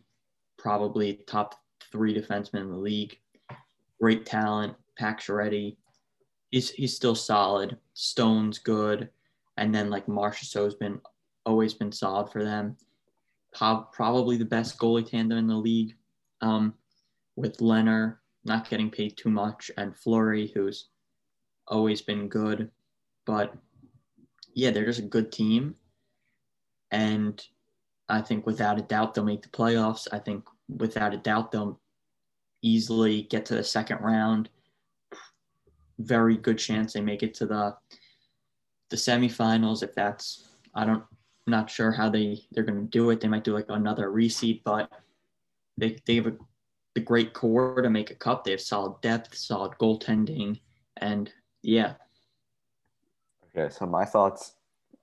[0.57, 1.57] probably top
[1.91, 3.19] three defensemen in the league
[4.01, 4.75] great talent.
[5.01, 5.77] Pacioretty,
[6.51, 7.77] he's he's still solid.
[7.95, 9.11] Stone's good,
[9.57, 11.01] and then like Marchessault's been
[11.45, 12.77] always been solid for them.
[13.53, 15.95] Probably the best goalie tandem in the league,
[16.41, 16.75] um,
[17.37, 20.89] with Lehner not getting paid too much, and Fleury, who's
[21.69, 22.71] always been good.
[23.27, 23.55] But
[24.57, 25.77] yeah, they're just a good team,
[26.91, 27.41] and
[28.09, 30.09] I think without a doubt they'll make the playoffs.
[30.11, 31.79] I think without a doubt they'll
[32.63, 34.49] easily get to the second round.
[35.99, 37.77] Very good chance they make it to the
[38.91, 39.83] the semifinals.
[39.83, 41.05] If that's I don't
[41.47, 43.21] I'm not sure how they they're going to do it.
[43.21, 44.91] They might do like another reseed, but
[45.77, 46.37] they they have a
[46.95, 48.43] the great core to make a cup.
[48.43, 50.61] They have solid depth, solid goaltending,
[50.97, 51.31] and
[51.63, 51.95] yeah.
[53.57, 54.55] Okay, so my thoughts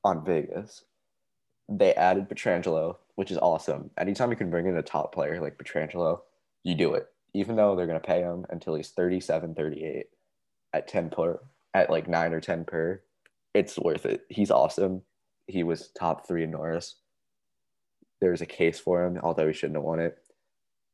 [0.03, 0.83] on Vegas.
[1.69, 3.89] They added Pietrangelo, which is awesome.
[3.97, 6.19] Anytime you can bring in a top player like Pietrangelo,
[6.63, 10.05] you do it even though they're going to pay him until he's 37, 38
[10.73, 11.39] at 10 per,
[11.73, 13.01] at like nine or 10 per,
[13.53, 14.21] it's worth it.
[14.29, 15.01] He's awesome.
[15.47, 16.95] He was top three in Norris.
[18.21, 20.17] There's a case for him, although he shouldn't have won it.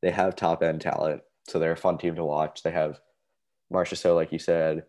[0.01, 2.63] They have top end talent, so they're a fun team to watch.
[2.63, 2.99] They have
[3.71, 4.83] Marchessault, like you said,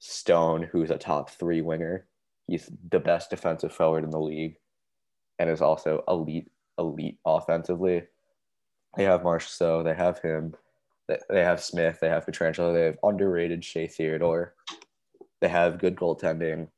[0.00, 2.06] Stone, who's a top three winger.
[2.46, 4.56] He's the best defensive forward in the league
[5.38, 8.02] and is also elite, elite offensively.
[8.96, 10.54] They have Marchessault, they have him.
[11.08, 14.54] They have Smith, they have Pietrangelo, they have underrated Shea Theodore.
[15.40, 16.68] They have good goaltending.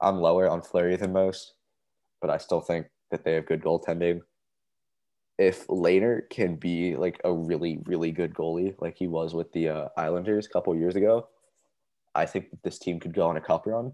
[0.00, 1.54] I'm lower on Fleury than most,
[2.20, 4.20] but I still think that they have good goaltending.
[5.38, 9.68] If Lehner can be like a really, really good goalie, like he was with the
[9.68, 11.28] uh, Islanders a couple years ago,
[12.14, 13.92] I think that this team could go on a cup run.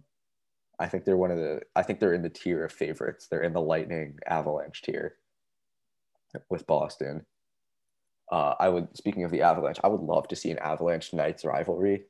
[0.83, 1.61] I think they're one of the.
[1.76, 3.28] I think they're in the tier of favorites.
[3.30, 5.14] They're in the Lightning Avalanche tier.
[6.51, 7.24] with Boston.
[8.33, 11.45] Uh, I would, speaking of the Avalanche, I would love to see an Avalanche Knights
[11.45, 12.07] rivalry.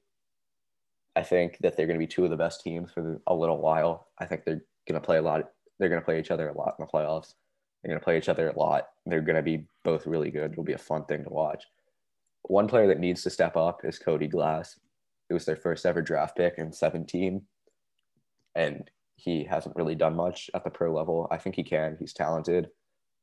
[1.14, 3.60] I think that they're going to be two of the best teams for a little
[3.60, 4.06] while.
[4.18, 5.50] I think they're going to play a lot.
[5.78, 7.34] They're going to play each other a lot in the playoffs.
[7.82, 8.86] They're going to play each other a lot.
[9.04, 10.52] They're going to be both really good.
[10.52, 11.64] It'll be a fun thing to watch.
[12.44, 14.78] One player that needs to step up is Cody Glass.
[15.28, 17.42] It was their first ever draft pick in 17.
[18.55, 21.28] And he hasn't really done much at the pro level.
[21.30, 21.96] I think he can.
[21.98, 22.68] He's talented.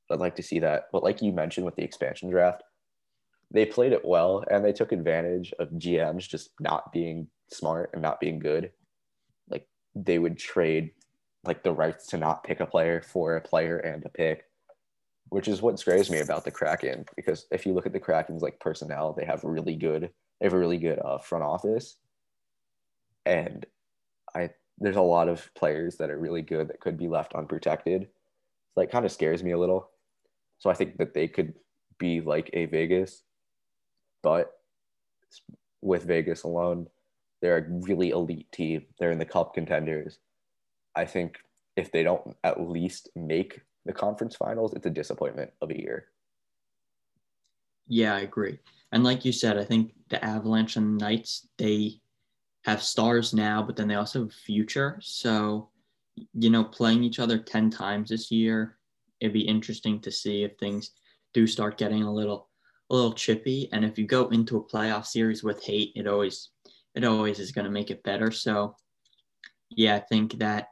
[0.10, 0.86] I'd like to see that.
[0.92, 2.64] But like you mentioned with the expansion draft,
[3.52, 8.02] they played it well and they took advantage of GMs just not being smart and
[8.02, 8.72] not being good.
[9.50, 10.92] Like they would trade
[11.44, 14.46] like the rights to not pick a player for a player and a pick,
[15.30, 17.06] which is what scares me about the Kraken.
[17.16, 20.10] Because if you look at the Kraken's like personnel, they have really good,
[20.40, 21.98] they have a really good uh, front office,
[23.26, 23.66] and
[24.36, 24.50] I
[24.80, 28.08] there's a lot of players that are really good that could be left unprotected.
[28.76, 29.90] like kind of scares me a little.
[30.60, 31.54] So I think that they could
[31.98, 33.24] be like a Vegas,
[34.22, 34.54] but
[35.82, 36.88] with Vegas alone,
[37.42, 38.86] they're a really elite team.
[39.00, 40.20] They're in the cup contenders.
[40.96, 41.40] I think
[41.76, 46.06] if they don't at least make the conference finals, it's a disappointment of a year.
[47.88, 48.60] Yeah, I agree.
[48.92, 52.02] And like you said, I think the Avalanche and Knights, they
[52.70, 55.00] have stars now, but then they also have future.
[55.02, 55.70] So,
[56.34, 58.78] you know, playing each other 10 times this year,
[59.20, 60.92] it'd be interesting to see if things
[61.34, 62.48] do start getting a little
[62.92, 63.70] a little chippy.
[63.72, 66.50] And if you go into a playoff series with hate, it always
[66.96, 68.32] it always is going to make it better.
[68.32, 68.76] So,
[69.70, 70.70] yeah, I think that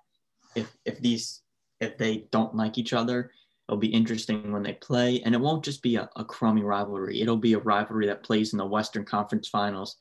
[0.56, 1.42] if if these
[1.80, 3.32] if they don't like each other,
[3.68, 7.22] it'll be interesting when they play, and it won't just be a, a crummy rivalry.
[7.22, 9.98] It'll be a rivalry that plays in the Western Conference Finals,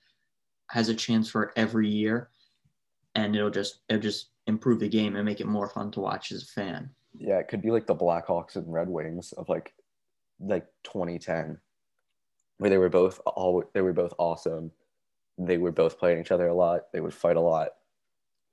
[0.69, 2.31] has a chance for every year,
[3.15, 6.33] and it'll just it'll just improve the game and make it more fun to watch
[6.33, 6.91] as a fan.
[7.19, 9.75] Yeah, it could be like the Blackhawks and Red Wings of like
[10.41, 11.59] like 2010,
[12.59, 14.71] where they were both all they were both awesome
[15.39, 16.93] they were both playing each other a lot.
[16.93, 17.71] They would fight a lot.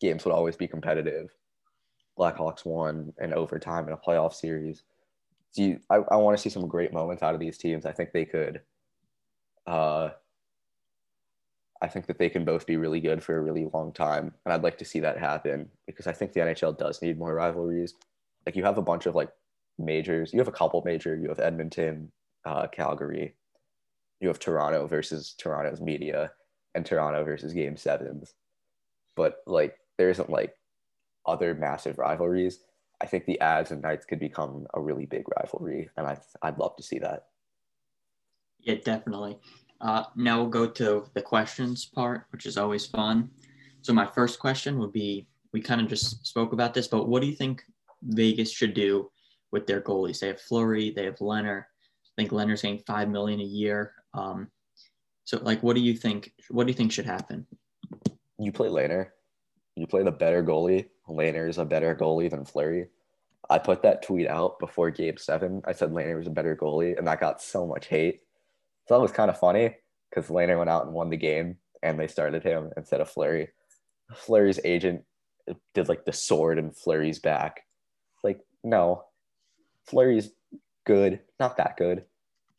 [0.01, 1.33] Games would always be competitive.
[2.17, 4.83] Blackhawks won in overtime in a playoff series.
[5.55, 7.85] Do you, I, I want to see some great moments out of these teams.
[7.85, 8.61] I think they could.
[9.65, 10.09] Uh,
[11.83, 14.53] I think that they can both be really good for a really long time, and
[14.53, 17.93] I'd like to see that happen because I think the NHL does need more rivalries.
[18.45, 19.29] Like you have a bunch of like
[19.77, 20.31] majors.
[20.31, 21.13] You have a couple major.
[21.17, 22.09] You have Edmonton,
[22.45, 23.35] uh, Calgary.
[24.21, 26.31] You have Toronto versus Toronto's media
[26.73, 28.33] and Toronto versus Game Sevens,
[29.17, 30.55] but like there isn't like
[31.25, 32.59] other massive rivalries.
[33.01, 36.59] I think the Avs and Knights could become a really big rivalry, and I I'd
[36.59, 37.25] love to see that.
[38.61, 39.37] Yeah, definitely.
[39.83, 43.29] Uh, now we'll go to the questions part, which is always fun.
[43.81, 47.21] So my first question would be: We kind of just spoke about this, but what
[47.21, 47.61] do you think
[48.01, 49.11] Vegas should do
[49.51, 50.19] with their goalies?
[50.19, 51.63] They have Fleury, they have Lehner.
[51.63, 53.93] I think Lehner's getting five million a year.
[54.13, 54.47] Um,
[55.25, 56.31] so, like, what do you think?
[56.49, 57.45] What do you think should happen?
[58.39, 59.09] You play Lehner.
[59.75, 60.87] You play the better goalie.
[61.09, 62.87] Lehner is a better goalie than Fleury.
[63.49, 65.61] I put that tweet out before Game Seven.
[65.65, 68.21] I said Lehner was a better goalie, and that got so much hate.
[68.87, 69.75] So that was kind of funny
[70.09, 73.49] because Lehner went out and won the game, and they started him instead of Fleury.
[74.13, 75.03] Fleury's agent
[75.49, 77.61] uh, did like the sword and Fleury's back.
[78.23, 79.05] Like, no,
[79.85, 80.31] Fleury's
[80.85, 82.05] good, not that good.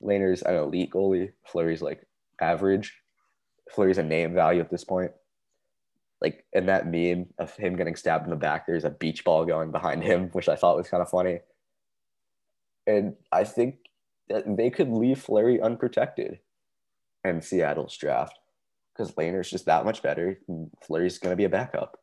[0.02, 1.32] Lehner's an elite goalie.
[1.44, 2.06] Fleury's like
[2.40, 2.94] average.
[3.70, 5.12] Fleury's a name value at this point.
[6.20, 9.44] Like in that meme of him getting stabbed in the back, there's a beach ball
[9.44, 11.40] going behind him, which I thought was kind of funny.
[12.86, 13.76] And I think
[14.28, 16.38] that they could leave Fleury unprotected
[17.24, 18.38] in Seattle's draft
[18.92, 20.38] because Lehner's just that much better.
[20.82, 21.98] Fleury's going to be a backup.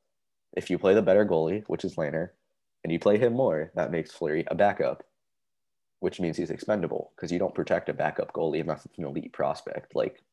[0.53, 2.29] If you play the better goalie, which is Lehner,
[2.83, 5.03] and you play him more, that makes Fleury a backup
[6.01, 9.31] which means he's expendable because you don't protect a backup goalie unless it's an elite
[9.31, 10.23] prospect like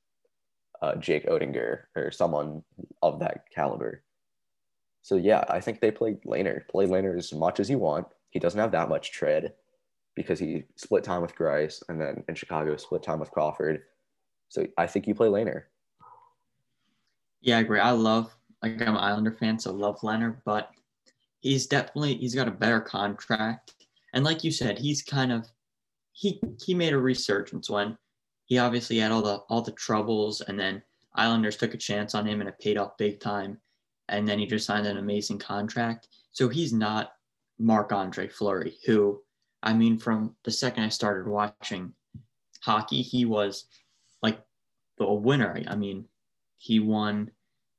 [0.81, 2.63] uh, Jake Oettinger or someone
[3.03, 4.03] of that caliber.
[5.03, 6.67] So yeah, I think they play Lehner.
[6.69, 8.07] Play Lehner as much as you want.
[8.31, 9.53] He doesn't have that much tread
[10.19, 13.83] because he split time with Greiss and then in Chicago split time with Crawford.
[14.49, 15.63] So I think you play Lehner.
[17.41, 17.79] Yeah, I agree.
[17.79, 20.71] I love like I'm an Islander fan, so love Lehner, but
[21.39, 23.75] he's definitely he's got a better contract.
[24.13, 25.47] And like you said, he's kind of
[26.13, 27.97] he he made a resurgence when
[28.47, 30.83] he obviously had all the all the troubles, and then
[31.15, 33.61] Islanders took a chance on him and it paid off big time,
[34.09, 36.09] and then he just signed an amazing contract.
[36.33, 37.13] So he's not
[37.61, 39.23] Marc Andre Fleury, who
[39.63, 41.95] I mean, from the second I started watching
[42.63, 43.65] hockey, he was
[44.23, 44.41] like
[44.99, 45.63] the winner.
[45.67, 46.07] I mean,
[46.57, 47.31] he won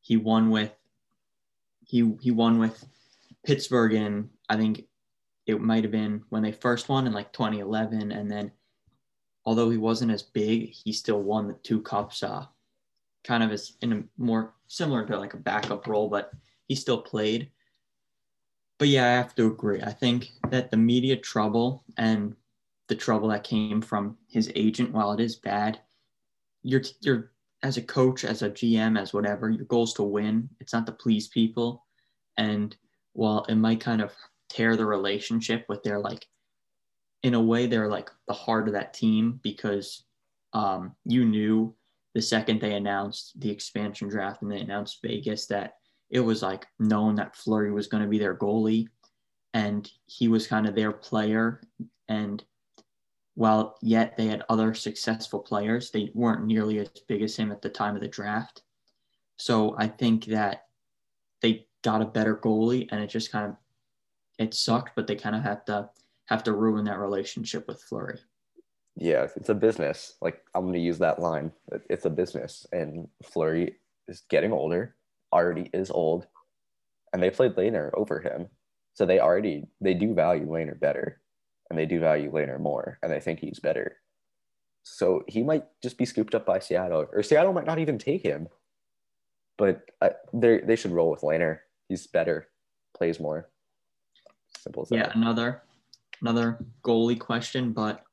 [0.02, 0.74] he won with
[1.86, 2.86] he he won with
[3.46, 4.86] Pittsburgh in I think
[5.46, 8.52] it might have been when they first won in like 2011 and then
[9.46, 12.22] although he wasn't as big, he still won the two cups.
[12.24, 12.46] Uh,
[13.24, 16.32] kind of as in a more similar to like a backup role, but
[16.68, 17.52] he still played.
[18.80, 19.82] But yeah, I have to agree.
[19.82, 22.36] I think that the media trouble and
[22.88, 25.80] the trouble that came from his agent, while it is bad,
[26.64, 30.50] you're you're as a coach, as a GM, as whatever, your goal is to win.
[30.62, 31.86] It's not to please people.
[32.38, 32.76] And
[33.14, 34.14] while it might kind of
[34.48, 36.26] tear the relationship with their like
[37.24, 40.04] in a way they're like the heart of that team because
[40.54, 41.76] um, you knew
[42.16, 45.79] the second they announced the expansion draft and they announced Vegas that
[46.10, 48.88] it was like known that Fleury was going to be their goalie
[49.54, 51.62] and he was kind of their player
[52.08, 52.44] and
[53.36, 57.62] while yet they had other successful players they weren't nearly as big as him at
[57.62, 58.62] the time of the draft
[59.38, 60.66] so i think that
[61.42, 63.56] they got a better goalie and it just kind of
[64.38, 65.90] it sucked but they kind of had to
[66.30, 68.20] have to ruin that relationship with Fleury.
[68.96, 70.16] Yeah, it's a business.
[70.22, 71.52] Like I'm going to use that line.
[71.90, 74.96] It's a business, and Fleury is getting older.
[75.32, 76.28] Already is old,
[77.14, 78.48] and they played Lehner over him,
[78.94, 81.22] so they already they do value Lehner better,
[81.70, 83.98] and they do value Lehner more, and they think he's better.
[84.84, 88.24] So he might just be scooped up by Seattle, or Seattle might not even take
[88.24, 88.48] him.
[89.58, 91.60] But uh, they they should roll with Lehner.
[91.90, 92.48] He's better,
[92.96, 93.50] plays more.
[94.58, 94.96] Simple as that.
[94.96, 95.64] Yeah, another
[96.22, 98.04] another goalie question, but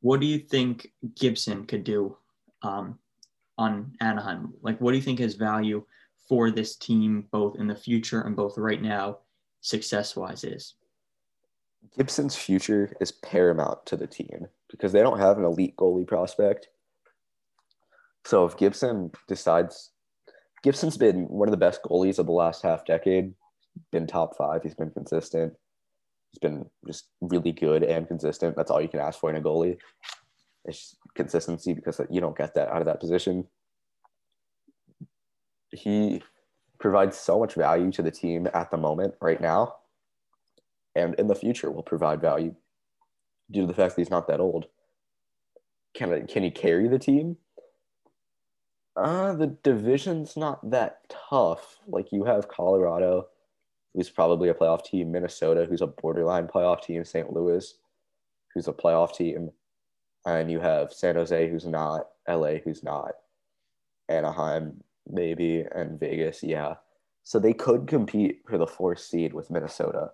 [0.00, 2.16] what do you think Gibson could do
[2.62, 2.98] um,
[3.58, 4.54] on Anaheim?
[4.62, 5.84] Like, what do you think his value
[6.30, 9.18] for this team, both in the future and both right now,
[9.62, 10.74] success wise, is?
[11.98, 16.68] Gibson's future is paramount to the team because they don't have an elite goalie prospect.
[18.24, 19.90] So if Gibson decides,
[20.62, 23.34] Gibson's been one of the best goalies of the last half decade,
[23.90, 25.52] been top five, he's been consistent.
[26.30, 28.54] He's been just really good and consistent.
[28.54, 29.78] That's all you can ask for in a goalie.
[30.64, 33.48] It's consistency because you don't get that out of that position.
[35.72, 36.22] He
[36.78, 39.76] provides so much value to the team at the moment, right now,
[40.94, 42.54] and in the future will provide value
[43.50, 44.66] due to the fact that he's not that old.
[45.94, 47.36] Can can he carry the team?
[48.96, 51.78] Uh, the division's not that tough.
[51.86, 53.28] Like you have Colorado,
[53.94, 57.32] who's probably a playoff team, Minnesota, who's a borderline playoff team, St.
[57.32, 57.74] Louis,
[58.52, 59.50] who's a playoff team,
[60.26, 63.12] and you have San Jose, who's not, LA, who's not,
[64.08, 66.74] Anaheim, maybe, and Vegas, yeah.
[67.22, 70.10] So they could compete for the fourth seed with Minnesota.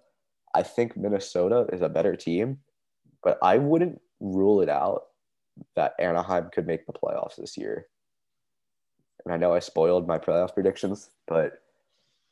[0.55, 2.59] I think Minnesota is a better team,
[3.23, 5.03] but I wouldn't rule it out
[5.75, 7.87] that Anaheim could make the playoffs this year.
[9.25, 11.63] And I know I spoiled my playoff predictions, but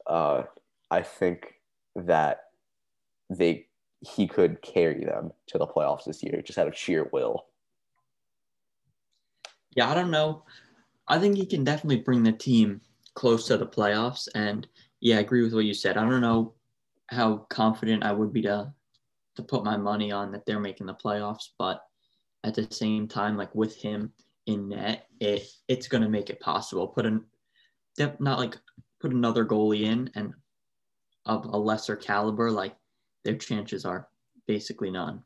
[0.06, 0.44] uh,
[0.90, 1.54] I think
[1.96, 2.44] that
[3.30, 3.66] they
[4.00, 7.46] he could carry them to the playoffs this year just out of sheer will.
[9.74, 10.42] Yeah, I don't know.
[11.08, 12.80] I think he can definitely bring the team
[13.14, 14.28] close to the playoffs.
[14.34, 14.66] And
[15.00, 15.96] yeah, I agree with what you said.
[15.96, 16.54] I don't know
[17.08, 18.72] how confident I would be to
[19.36, 21.82] to put my money on that they're making the playoffs, but
[22.44, 24.12] at the same time, like with him
[24.46, 26.86] in net, it it's gonna make it possible.
[26.86, 27.24] Put an
[27.98, 28.56] not like
[29.00, 30.34] put another goalie in and
[31.26, 32.76] of a lesser caliber, like
[33.24, 34.08] their chances are
[34.46, 35.22] basically none.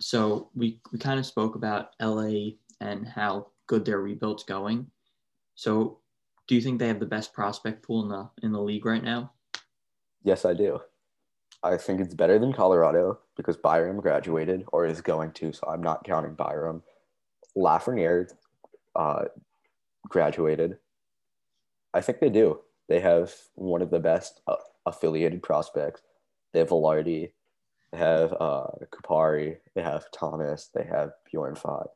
[0.00, 4.90] So we, we kind of spoke about LA and how good their rebuild's going.
[5.54, 5.98] So
[6.48, 9.02] do you think they have the best prospect pool in the in the league right
[9.02, 9.32] now?
[10.24, 10.80] Yes, I do.
[11.62, 15.82] I think it's better than Colorado because Byram graduated or is going to, so I'm
[15.82, 16.82] not counting Byram.
[17.56, 18.32] Lafreniere
[18.96, 19.24] uh,
[20.08, 20.78] graduated.
[21.94, 22.60] I think they do.
[22.88, 24.56] They have one of the best uh,
[24.86, 26.02] affiliated prospects.
[26.52, 27.32] They have Vilardi,
[27.92, 31.88] they have uh, Kupari, they have Thomas, they have Bjornfot.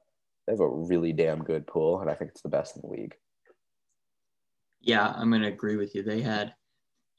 [0.47, 2.89] They have a really damn good pool, and I think it's the best in the
[2.89, 3.15] league.
[4.81, 6.03] Yeah, I'm going to agree with you.
[6.03, 6.55] They had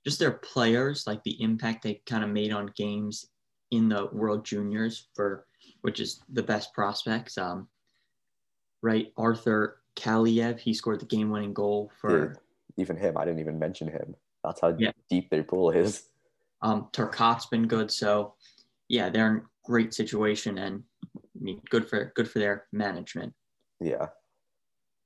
[0.05, 3.27] just their players, like the impact they kind of made on games
[3.71, 5.45] in the World Juniors for
[5.81, 7.37] which is the best prospects.
[7.37, 7.67] Um,
[8.81, 12.27] right, Arthur Kaliyev, he scored the game-winning goal for.
[12.27, 12.37] Dude,
[12.77, 14.15] even him, I didn't even mention him.
[14.43, 14.91] That's how yeah.
[15.09, 16.09] deep their pool is.
[16.61, 18.33] Um, Turcotte's been good, so
[18.87, 20.83] yeah, they're in great situation, and
[21.37, 23.33] I mean, good for good for their management.
[23.79, 24.07] Yeah.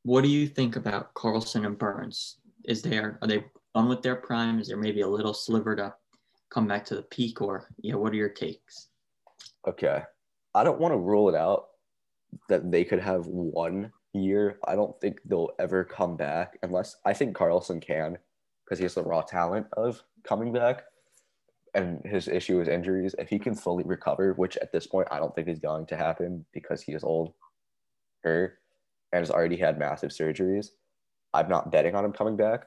[0.03, 2.37] What do you think about Karlsson and Burns?
[2.65, 3.43] Is there are they
[3.75, 4.59] done with their prime?
[4.59, 5.93] Is there maybe a little sliver to
[6.49, 8.87] come back to the peak, or yeah, what are your takes?
[9.67, 10.01] Okay,
[10.55, 11.67] I don't want to rule it out
[12.49, 14.59] that they could have one year.
[14.65, 18.17] I don't think they'll ever come back unless I think Karlsson can
[18.65, 20.83] because he has the raw talent of coming back.
[21.73, 23.15] And his issue is injuries.
[23.17, 25.97] If he can fully recover, which at this point I don't think is going to
[25.97, 27.33] happen because he is old,
[28.23, 28.59] her,
[29.11, 30.67] and has already had massive surgeries.
[31.33, 32.65] I'm not betting on him coming back,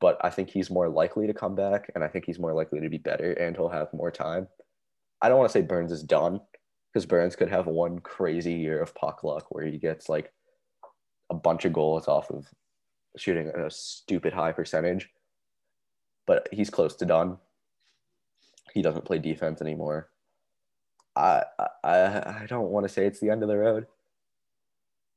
[0.00, 2.80] but I think he's more likely to come back, and I think he's more likely
[2.80, 4.46] to be better, and he'll have more time.
[5.22, 6.40] I don't want to say Burns is done
[6.92, 10.32] because Burns could have one crazy year of puck luck where he gets like
[11.30, 12.46] a bunch of goals off of
[13.16, 15.08] shooting a stupid high percentage,
[16.26, 17.38] but he's close to done.
[18.72, 20.10] He doesn't play defense anymore.
[21.16, 21.42] I
[21.84, 23.86] I I don't want to say it's the end of the road,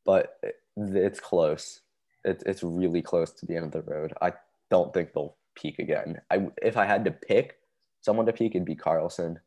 [0.06, 0.40] but
[0.76, 1.82] it's close.
[2.26, 4.14] It's it's really close to the end of the road.
[4.22, 4.34] I
[4.70, 6.22] don't think they'll peak again.
[6.32, 7.58] I if I had to pick
[8.02, 9.38] someone to peak, it'd be Karlsson.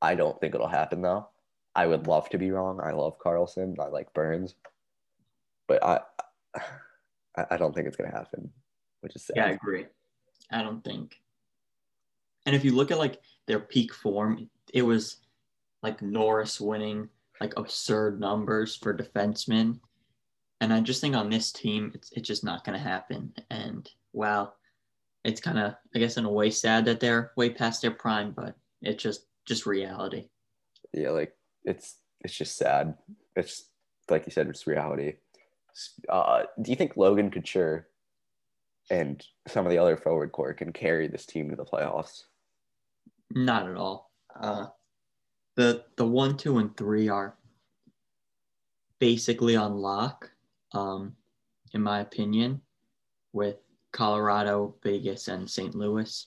[0.00, 1.28] I don't think it'll happen though.
[1.74, 2.80] I would love to be wrong.
[2.82, 3.78] I love Karlsson.
[3.78, 4.54] I like Burns,
[5.66, 6.00] but I
[7.50, 8.50] I don't think it's gonna happen,
[9.00, 9.36] which is sad.
[9.36, 9.86] Yeah, I agree.
[10.50, 11.20] I don't think.
[12.46, 15.18] And if you look at like their peak form, it was
[15.82, 17.08] like Norris winning
[17.40, 19.78] like absurd numbers for defensemen.
[20.60, 23.32] And I just think on this team, it's, it's just not going to happen.
[23.50, 24.56] And well,
[25.22, 28.30] it's kind of, I guess, in a way sad that they're way past their prime,
[28.30, 30.28] but it's just, just reality.
[30.94, 32.94] Yeah, like it's, it's just sad.
[33.34, 33.66] It's
[34.08, 35.14] like you said, it's reality.
[36.08, 37.88] Uh, do you think Logan Couture
[38.90, 42.22] and some of the other forward core can carry this team to the playoffs?
[43.34, 44.10] Not at all.
[44.38, 44.66] Uh,
[45.56, 47.36] the the one, two, and three are
[48.98, 50.30] basically on lock,
[50.72, 51.16] um,
[51.72, 52.60] in my opinion,
[53.32, 53.56] with
[53.92, 55.74] Colorado, Vegas, and St.
[55.74, 56.26] Louis.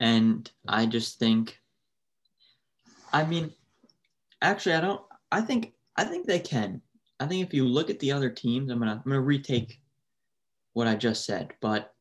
[0.00, 1.58] And I just think,
[3.12, 3.52] I mean,
[4.42, 5.02] actually, I don't.
[5.32, 6.80] I think I think they can.
[7.20, 9.80] I think if you look at the other teams, I'm gonna I'm gonna retake
[10.74, 11.94] what I just said, but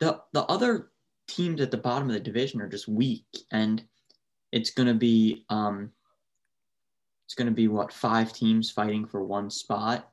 [0.00, 0.89] the the other
[1.30, 3.82] teams at the bottom of the division are just weak, and
[4.52, 5.90] it's going to be um,
[7.26, 10.10] it's going to be what five teams fighting for one spot.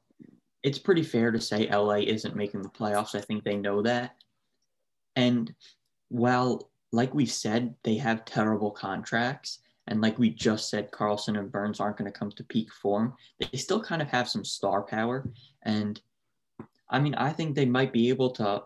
[0.63, 3.15] It's pretty fair to say LA isn't making the playoffs.
[3.15, 4.15] I think they know that.
[5.15, 5.53] And
[6.09, 11.51] while, like we said, they have terrible contracts, and like we just said, Karlsson and
[11.51, 14.83] Burns aren't going to come to peak form, they still kind of have some star
[14.83, 15.27] power.
[15.63, 15.99] And
[16.89, 18.63] I mean, I think they might be able to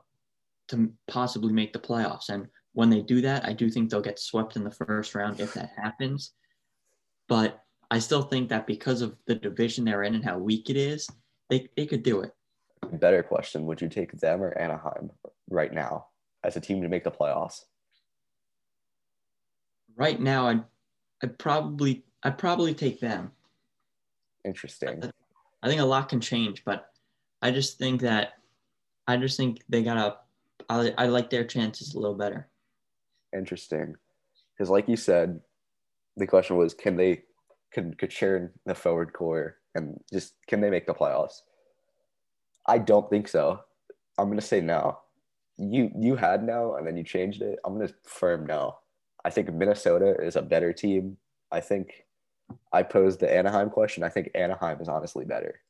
[0.71, 2.29] to possibly make the playoffs.
[2.29, 5.39] And when they do that, I do think they'll get swept in the first round
[5.39, 6.33] if that happens.
[7.27, 10.77] But I still think that because of the division they're in and how weak it
[10.77, 11.07] is,
[11.49, 12.31] they, they could do it.
[12.93, 15.11] Better question Would you take them or Anaheim
[15.49, 16.07] right now
[16.43, 17.65] as a team to make the playoffs?
[19.95, 20.63] Right now, I'd,
[21.21, 23.31] I'd probably I'd probably take them.
[24.45, 25.03] Interesting.
[25.61, 26.87] I think a lot can change, but
[27.41, 28.33] I just think that
[29.07, 30.17] I just think they gotta
[30.69, 32.49] I, I like their chances a little better
[33.33, 33.95] interesting
[34.53, 35.39] because, like you said,
[36.17, 37.23] the question was, can they
[37.71, 41.41] can Couture the forward core and just can they make the playoffs?
[42.67, 43.61] I don't think so.
[44.17, 44.99] I'm gonna say no.
[45.57, 47.59] You you had no and then you changed it.
[47.65, 48.77] I'm gonna firm no.
[49.23, 51.17] I think Minnesota is a better team.
[51.51, 52.05] I think
[52.73, 54.03] I posed the Anaheim question.
[54.03, 55.61] I think Anaheim is honestly better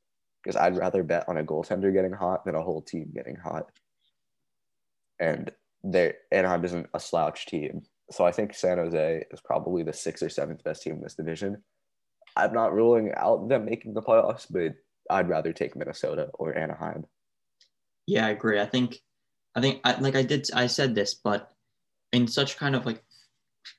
[0.42, 3.68] because I'd rather bet on a goaltender getting hot than a whole team getting hot.
[5.22, 5.52] And
[5.84, 7.84] they Anaheim isn't a slouch team.
[8.12, 11.16] So I think San Jose is probably the sixth or seventh best team in this
[11.16, 11.64] division.
[12.36, 14.74] I'm not ruling out them making the playoffs, but
[15.10, 17.06] I'd rather take Minnesota or Anaheim.
[18.08, 18.60] Yeah, I agree.
[18.60, 19.00] I think,
[19.56, 21.52] I think, I, like I did, I said this, but
[22.12, 23.02] in such kind of like,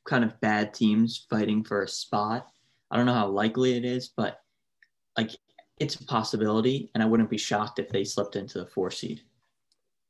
[0.07, 2.47] kind of bad teams fighting for a spot,
[2.91, 4.39] I don't know how likely it is, but
[5.19, 5.31] like
[5.79, 9.23] it's a possibility, and I wouldn't be shocked if they slipped into the four seed.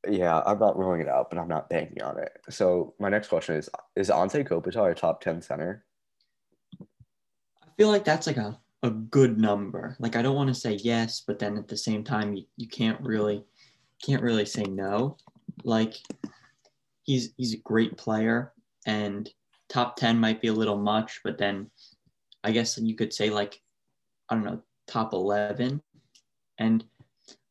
[0.09, 2.31] Yeah, I'm not ruling it out, but I'm not banking on it.
[2.49, 5.85] So my next question is: Is Anze Kopitar a top ten center?
[6.81, 9.95] I feel like that's like a, a good number.
[9.99, 12.67] Like I don't want to say yes, but then at the same time you, you
[12.67, 13.45] can't really
[14.05, 15.17] can't really say no.
[15.63, 15.95] Like
[17.03, 18.53] he's he's a great player
[18.85, 19.29] and
[19.69, 21.69] top 10 might be a little much, but then
[22.43, 23.61] I guess you could say like
[24.29, 25.81] I don't know, top 11.
[26.59, 26.85] And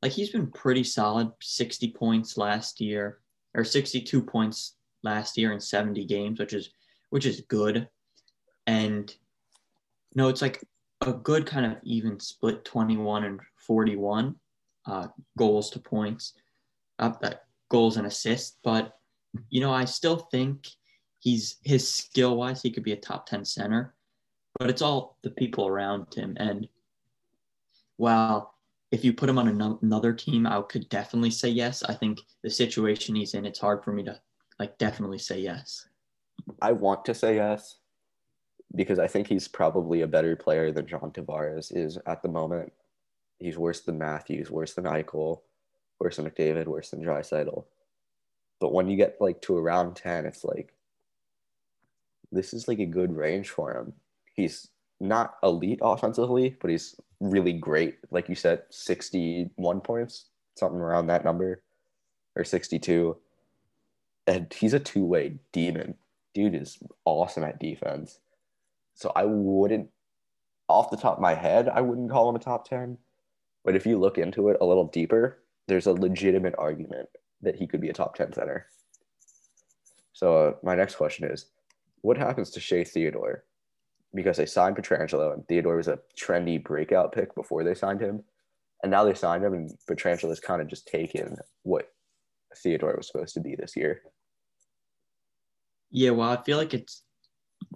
[0.03, 3.21] like he's been pretty solid 60 points last year
[3.55, 6.71] or 62 points last year in 70 games which is
[7.11, 7.89] which is good.
[8.67, 9.15] And
[10.15, 10.63] no it's like
[11.01, 14.37] a good kind of even split 21 and 41
[14.87, 16.35] uh, goals to points
[16.99, 18.59] up that goals and assists.
[18.63, 18.95] But
[19.49, 20.69] you know i still think
[21.21, 23.95] he's his skill wise he could be a top 10 center
[24.59, 26.37] but it's all the people around him.
[26.39, 26.69] And
[27.97, 28.52] while
[28.93, 31.83] if you put him on another team, I could definitely say yes.
[31.83, 34.21] I think the situation he's in, it's hard for me to
[34.59, 35.89] like definitely say yes.
[36.61, 37.79] I want to say yes
[38.77, 42.71] because I think he's probably a better player than John Tavares is at the moment.
[43.39, 45.41] He's worse than Matthews, worse than Eichel,
[45.99, 47.65] worse than McDavid, worse than Draisaitl.
[48.61, 50.75] But when you get like to around 10, it's like
[52.31, 53.95] this is like a good range for him.
[54.35, 54.69] He's
[55.01, 57.99] not elite offensively, but he's really great.
[58.11, 61.63] Like you said, 61 points, something around that number,
[62.37, 63.17] or 62.
[64.27, 65.95] And he's a two way demon.
[66.35, 68.19] Dude is awesome at defense.
[68.95, 69.89] So I wouldn't,
[70.69, 72.99] off the top of my head, I wouldn't call him a top 10.
[73.65, 77.09] But if you look into it a little deeper, there's a legitimate argument
[77.43, 78.67] that he could be a top 10 center.
[80.13, 81.47] So uh, my next question is
[82.01, 83.45] what happens to Shea Theodore?
[84.15, 88.23] Because they signed Pietrangelo and Theodore was a trendy breakout pick before they signed him.
[88.83, 91.89] And now they signed him and Pietrangelo's kind of just taken what
[92.57, 94.03] Theodore was supposed to be this year.
[95.91, 97.03] Yeah, well, I feel like it's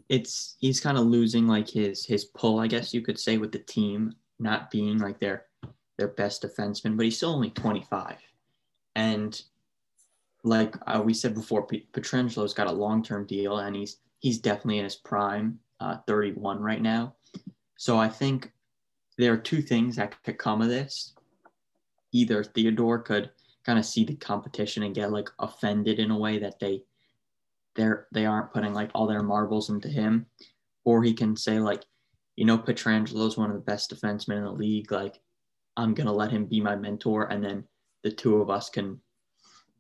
[0.09, 3.53] it's he's kind of losing like his his pull, I guess you could say, with
[3.53, 5.47] the team not being like their
[5.99, 8.16] their best defenseman, but he's still only 25.
[8.95, 9.41] And
[10.45, 14.39] like uh, we said before, P- Pietrangelo's got a long term deal, and he's he's
[14.39, 17.14] definitely in his prime, uh, 31 right now.
[17.77, 18.53] So I think
[19.18, 21.14] there are two things that could come of this.
[22.12, 23.31] Either Theodore could
[23.64, 26.85] kind of see the competition and get like offended in a way that they
[27.74, 30.27] they're they aren't putting like all their marbles into him,
[30.85, 31.85] or he can say like,
[32.37, 34.91] you know, Pietrangelo's one of the best defensemen in the league.
[34.91, 35.20] Like,
[35.77, 37.64] I'm gonna let him be my mentor, and then
[38.03, 39.01] the two of us can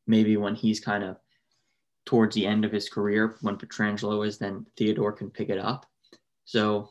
[0.06, 1.16] maybe when he's kind of
[2.06, 5.84] towards the end of his career, when Pietrangelo is, then Theodore can pick it up.
[6.44, 6.90] So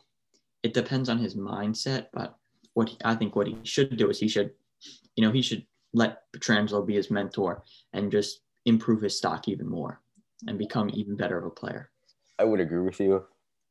[0.62, 2.36] it depends on his mindset, but
[2.74, 4.52] what he, I think what he should do is he should,
[5.16, 7.64] you know, he should let Pietrangelo be his mentor
[7.94, 10.02] and just improve his stock even more
[10.46, 11.90] and become even better of a player.
[12.38, 13.24] I would agree with you.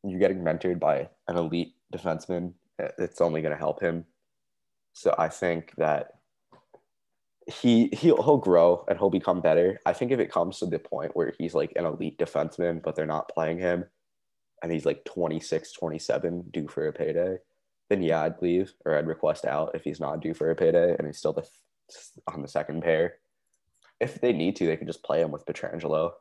[0.04, 2.54] You're getting mentored by an elite defenseman.
[2.80, 4.06] It's only going to help him.
[4.94, 6.15] So I think that
[7.48, 9.80] he he'll, he'll grow and he'll become better.
[9.86, 12.96] I think if it comes to the point where he's like an elite defenseman, but
[12.96, 13.86] they're not playing him,
[14.64, 17.38] and he's like 26, 27, due for a payday,
[17.90, 20.96] then yeah, I'd leave or I'd request out if he's not due for a payday
[20.98, 21.48] and he's still the,
[22.28, 23.16] on the second pair.
[24.00, 26.14] If they need to, they can just play him with Pietrangelo.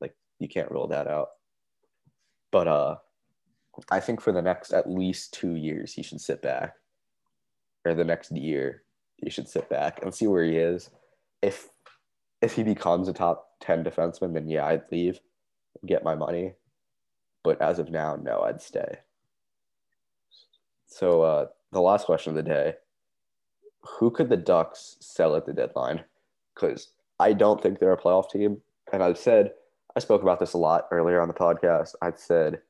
[0.00, 1.28] Like you can't rule that out.
[2.50, 2.96] But uh,
[3.90, 6.74] I think for the next at least two years, he should sit back,
[7.84, 8.82] or the next year,
[9.22, 10.90] he should sit back and see where he is.
[11.40, 11.68] If
[12.40, 15.20] if he becomes a top ten defenseman, then yeah, I'd leave,
[15.86, 16.54] get my money.
[17.44, 18.98] But as of now, no, I'd stay.
[20.86, 22.74] So uh, the last question of the day:
[23.98, 26.04] Who could the Ducks sell at the deadline?
[26.54, 28.60] Because I don't think they're a playoff team,
[28.92, 29.52] and I've said
[29.96, 31.94] I spoke about this a lot earlier on the podcast.
[32.02, 32.60] I said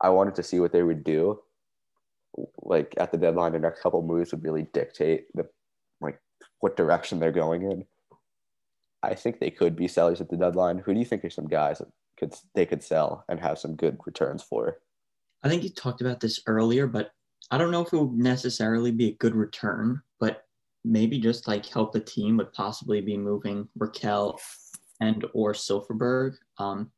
[0.00, 1.40] I wanted to see what they would do.
[2.62, 5.48] Like at the deadline, the next couple moves would really dictate the
[6.02, 6.20] like
[6.60, 7.84] what direction they're going in.
[9.02, 10.78] I think they could be sellers at the deadline.
[10.78, 13.74] Who do you think are some guys that could they could sell and have some
[13.74, 14.78] good returns for?
[15.42, 17.10] I think you talked about this earlier, but
[17.50, 20.44] I don't know if it would necessarily be a good return, but
[20.84, 24.38] maybe just like help the team would possibly be moving Rakell
[25.00, 26.34] and or Silfverberg.
[26.58, 26.90] Um,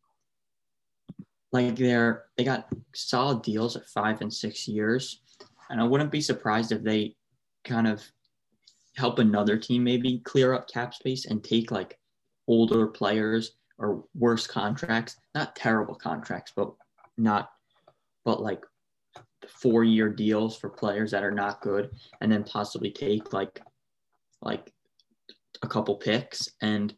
[1.53, 5.23] like they're they got solid deals at five and six years,
[5.71, 7.17] and I wouldn't be surprised if they
[7.65, 8.03] kind of
[8.97, 11.99] help another team maybe clear up cap space and take like
[12.47, 16.73] older players or worse contracts, not terrible contracts, but
[17.19, 17.51] not,
[18.25, 18.65] but like
[19.49, 21.91] four year deals for players that are not good,
[22.21, 23.61] and then possibly take like
[24.43, 24.73] like
[25.63, 26.95] a couple picks and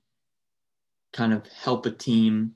[1.13, 2.53] kind of help a team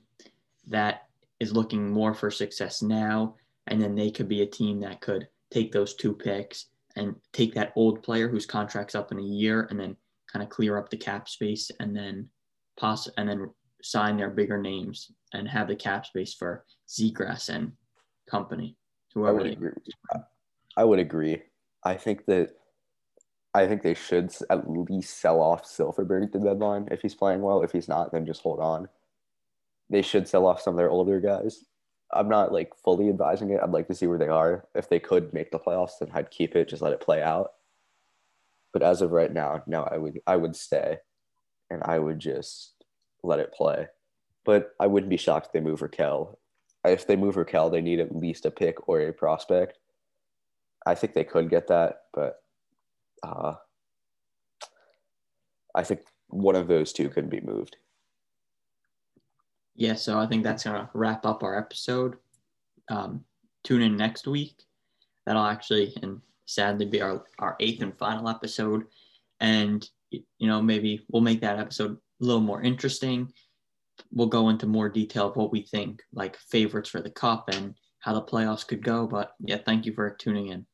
[0.67, 1.07] that
[1.39, 3.35] is looking more for success now.
[3.67, 7.53] And then they could be a team that could take those two picks and take
[7.53, 9.95] that old player whose contract's up in a year and then
[10.31, 12.29] kind of clear up the cap space and then
[12.77, 13.49] poss- and then
[13.83, 17.71] sign their bigger names and have the cap space for Zegras and
[18.29, 18.77] company.
[19.13, 19.71] Whoever I would agree.
[20.77, 21.41] I would agree.
[21.83, 22.51] I think that
[23.53, 27.41] I think they should at least sell off Silfverberg at the deadline if he's playing
[27.41, 27.63] well.
[27.63, 28.87] If he's not, then just hold on.
[29.89, 31.65] They should sell off some of their older guys.
[32.13, 33.59] I'm not like fully advising it.
[33.61, 34.65] I'd like to see where they are.
[34.75, 37.53] If they could make the playoffs, then I'd keep it, just let it play out.
[38.73, 40.97] But as of right now, no, I would I would stay
[41.69, 42.73] and I would just
[43.23, 43.87] let it play.
[44.43, 46.37] But I wouldn't be shocked if they move Rakell.
[46.83, 49.77] If they move Rakell, they need at least a pick or a prospect.
[50.85, 52.41] I think they could get that, but
[53.23, 53.53] uh,
[55.75, 57.77] I think one of those two can be moved.
[59.75, 62.15] Yeah, so I think that's gonna wrap up our episode.
[62.89, 63.23] Um,
[63.63, 64.55] tune in next week.
[65.25, 68.85] That'll actually and sadly be our, our eighth and final episode.
[69.39, 73.31] And you know, maybe we'll make that episode a little more interesting.
[74.11, 77.75] We'll go into more detail of what we think, like favorites for the cup and
[77.99, 79.07] how the playoffs could go.
[79.07, 80.65] But yeah, thank you for tuning in.